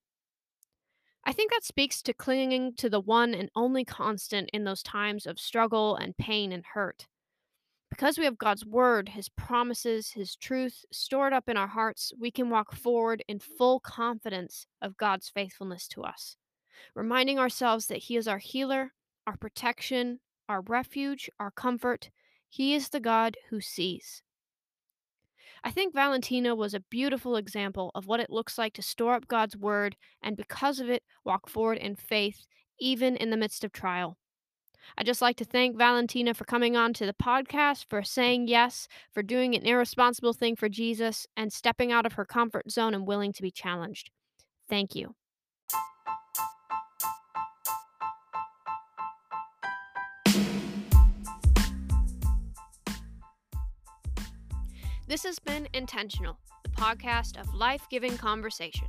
I 1.24 1.34
think 1.34 1.52
that 1.52 1.66
speaks 1.66 2.02
to 2.04 2.14
clinging 2.14 2.76
to 2.76 2.90
the 2.90 3.02
one 3.02 3.34
and 3.34 3.50
only 3.56 3.84
constant 3.84 4.50
in 4.54 4.64
those 4.64 4.82
times 4.82 5.26
of 5.26 5.40
struggle 5.40 5.96
and 5.96 6.16
pain 6.16 6.52
and 6.52 6.64
hurt. 6.74 7.08
Because 7.90 8.18
we 8.18 8.26
have 8.26 8.38
God's 8.38 8.66
word, 8.66 9.10
his 9.10 9.30
promises, 9.30 10.12
his 10.12 10.36
truth 10.36 10.86
stored 10.92 11.34
up 11.34 11.48
in 11.48 11.58
our 11.58 11.68
hearts, 11.68 12.12
we 12.20 12.32
can 12.32 12.50
walk 12.50 12.76
forward 12.76 13.24
in 13.28 13.40
full 13.40 13.80
confidence 13.80 14.68
of 14.82 14.98
God's 14.98 15.30
faithfulness 15.30 15.88
to 15.90 16.04
us, 16.04 16.36
reminding 16.96 17.40
ourselves 17.40 17.88
that 17.88 17.98
he 18.00 18.18
is 18.18 18.28
our 18.28 18.38
healer, 18.40 18.94
our 19.26 19.38
protection, 19.38 20.20
our 20.50 20.62
refuge, 20.62 21.30
our 21.40 21.52
comfort. 21.52 22.10
He 22.50 22.74
is 22.74 22.90
the 22.90 23.00
God 23.00 23.36
who 23.50 23.62
sees. 23.62 24.22
I 25.64 25.72
think 25.72 25.94
Valentina 25.94 26.56
was 26.56 26.74
a 26.74 26.80
beautiful 26.80 27.36
example 27.36 27.92
of 27.96 28.06
what 28.06 28.20
it 28.20 28.30
looks 28.30 28.58
like 28.58 28.74
to 28.74 28.82
store 28.82 29.16
up 29.16 29.28
God's 29.28 29.58
word 29.58 29.96
and 30.22 30.38
because 30.38 30.80
of 30.80 30.90
it 30.90 31.04
walk 31.24 31.50
forward 31.50 31.78
in 31.78 31.96
faith 31.96 32.46
even 32.80 33.16
in 33.16 33.32
the 33.32 33.38
midst 33.38 33.64
of 33.64 33.72
trial. 33.72 34.18
I'd 34.98 35.06
just 35.06 35.22
like 35.22 35.38
to 35.38 35.46
thank 35.46 35.78
Valentina 35.78 36.34
for 36.34 36.46
coming 36.46 36.76
on 36.76 36.94
to 36.94 37.06
the 37.06 37.14
podcast, 37.14 37.86
for 37.90 38.04
saying 38.04 38.48
yes, 38.48 38.88
for 39.12 39.24
doing 39.24 39.56
an 39.56 39.66
irresponsible 39.66 40.34
thing 40.34 40.56
for 40.56 40.70
Jesus, 40.70 41.26
and 41.36 41.52
stepping 41.52 41.92
out 41.92 42.06
of 42.06 42.14
her 42.14 42.26
comfort 42.26 42.70
zone 42.70 42.94
and 42.94 43.08
willing 43.08 43.34
to 43.34 43.42
be 43.42 43.52
challenged. 43.52 44.12
Thank 44.70 44.96
you. 44.96 45.16
This 55.08 55.24
has 55.24 55.40
been 55.40 55.70
Intentional, 55.74 56.38
the 56.64 56.70
podcast 56.70 57.40
of 57.40 57.54
life 57.54 57.88
giving 57.90 58.18
conversation. 58.18 58.88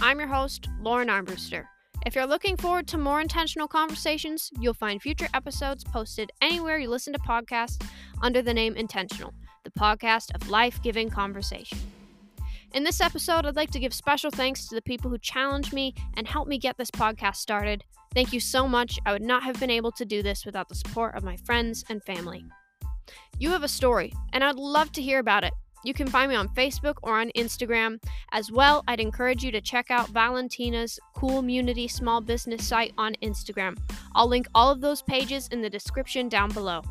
I'm 0.00 0.20
your 0.20 0.28
host, 0.28 0.68
Lauren 0.80 1.08
Armbruster. 1.08 1.66
If 2.04 2.14
you're 2.14 2.26
looking 2.26 2.56
forward 2.56 2.86
to 2.88 2.98
more 2.98 3.20
intentional 3.20 3.66
conversations, 3.66 4.50
you'll 4.60 4.74
find 4.74 5.00
future 5.00 5.28
episodes 5.34 5.82
posted 5.82 6.30
anywhere 6.40 6.78
you 6.78 6.88
listen 6.88 7.12
to 7.12 7.18
podcasts 7.18 7.84
under 8.22 8.42
the 8.42 8.54
name 8.54 8.76
Intentional, 8.76 9.32
the 9.64 9.70
podcast 9.70 10.34
of 10.34 10.48
life 10.48 10.80
giving 10.82 11.10
conversation. 11.10 11.78
In 12.74 12.84
this 12.84 13.00
episode, 13.00 13.46
I'd 13.46 13.56
like 13.56 13.70
to 13.70 13.80
give 13.80 13.94
special 13.94 14.30
thanks 14.30 14.68
to 14.68 14.74
the 14.74 14.82
people 14.82 15.10
who 15.10 15.18
challenged 15.18 15.72
me 15.72 15.94
and 16.14 16.28
helped 16.28 16.50
me 16.50 16.58
get 16.58 16.76
this 16.76 16.90
podcast 16.90 17.36
started. 17.36 17.82
Thank 18.14 18.32
you 18.32 18.40
so 18.40 18.68
much. 18.68 18.98
I 19.06 19.12
would 19.12 19.22
not 19.22 19.42
have 19.42 19.58
been 19.58 19.70
able 19.70 19.92
to 19.92 20.04
do 20.04 20.22
this 20.22 20.44
without 20.44 20.68
the 20.68 20.74
support 20.74 21.14
of 21.14 21.24
my 21.24 21.36
friends 21.38 21.84
and 21.88 22.04
family. 22.04 22.44
You 23.38 23.50
have 23.50 23.62
a 23.62 23.68
story, 23.68 24.12
and 24.32 24.44
I'd 24.44 24.56
love 24.56 24.92
to 24.92 25.02
hear 25.02 25.18
about 25.18 25.44
it. 25.44 25.52
You 25.86 25.94
can 25.94 26.08
find 26.08 26.28
me 26.28 26.34
on 26.34 26.48
Facebook 26.48 26.96
or 27.04 27.20
on 27.20 27.30
Instagram. 27.36 28.02
As 28.32 28.50
well, 28.50 28.82
I'd 28.88 28.98
encourage 28.98 29.44
you 29.44 29.52
to 29.52 29.60
check 29.60 29.90
out 29.92 30.08
Valentina's 30.08 30.98
Cool 31.14 31.36
Community 31.38 31.86
Small 31.86 32.20
Business 32.20 32.66
site 32.66 32.92
on 32.98 33.14
Instagram. 33.22 33.78
I'll 34.14 34.26
link 34.26 34.48
all 34.52 34.70
of 34.70 34.80
those 34.80 35.02
pages 35.02 35.46
in 35.52 35.62
the 35.62 35.70
description 35.70 36.28
down 36.28 36.50
below. 36.50 36.82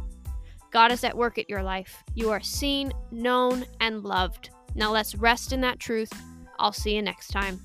God 0.71 0.93
is 0.93 1.03
at 1.03 1.17
work 1.17 1.38
at 1.38 1.49
your 1.49 1.62
life. 1.62 2.03
You 2.13 2.31
are 2.31 2.41
seen, 2.41 2.93
known, 3.12 3.65
and 3.81 4.03
loved. 4.03 4.51
Now 4.75 4.91
let's 4.91 5.13
rest 5.15 5.51
in 5.51 5.60
that 5.62 5.79
truth. 5.79 6.12
I'll 6.58 6.71
see 6.71 6.95
you 6.95 7.01
next 7.01 7.31
time. 7.31 7.60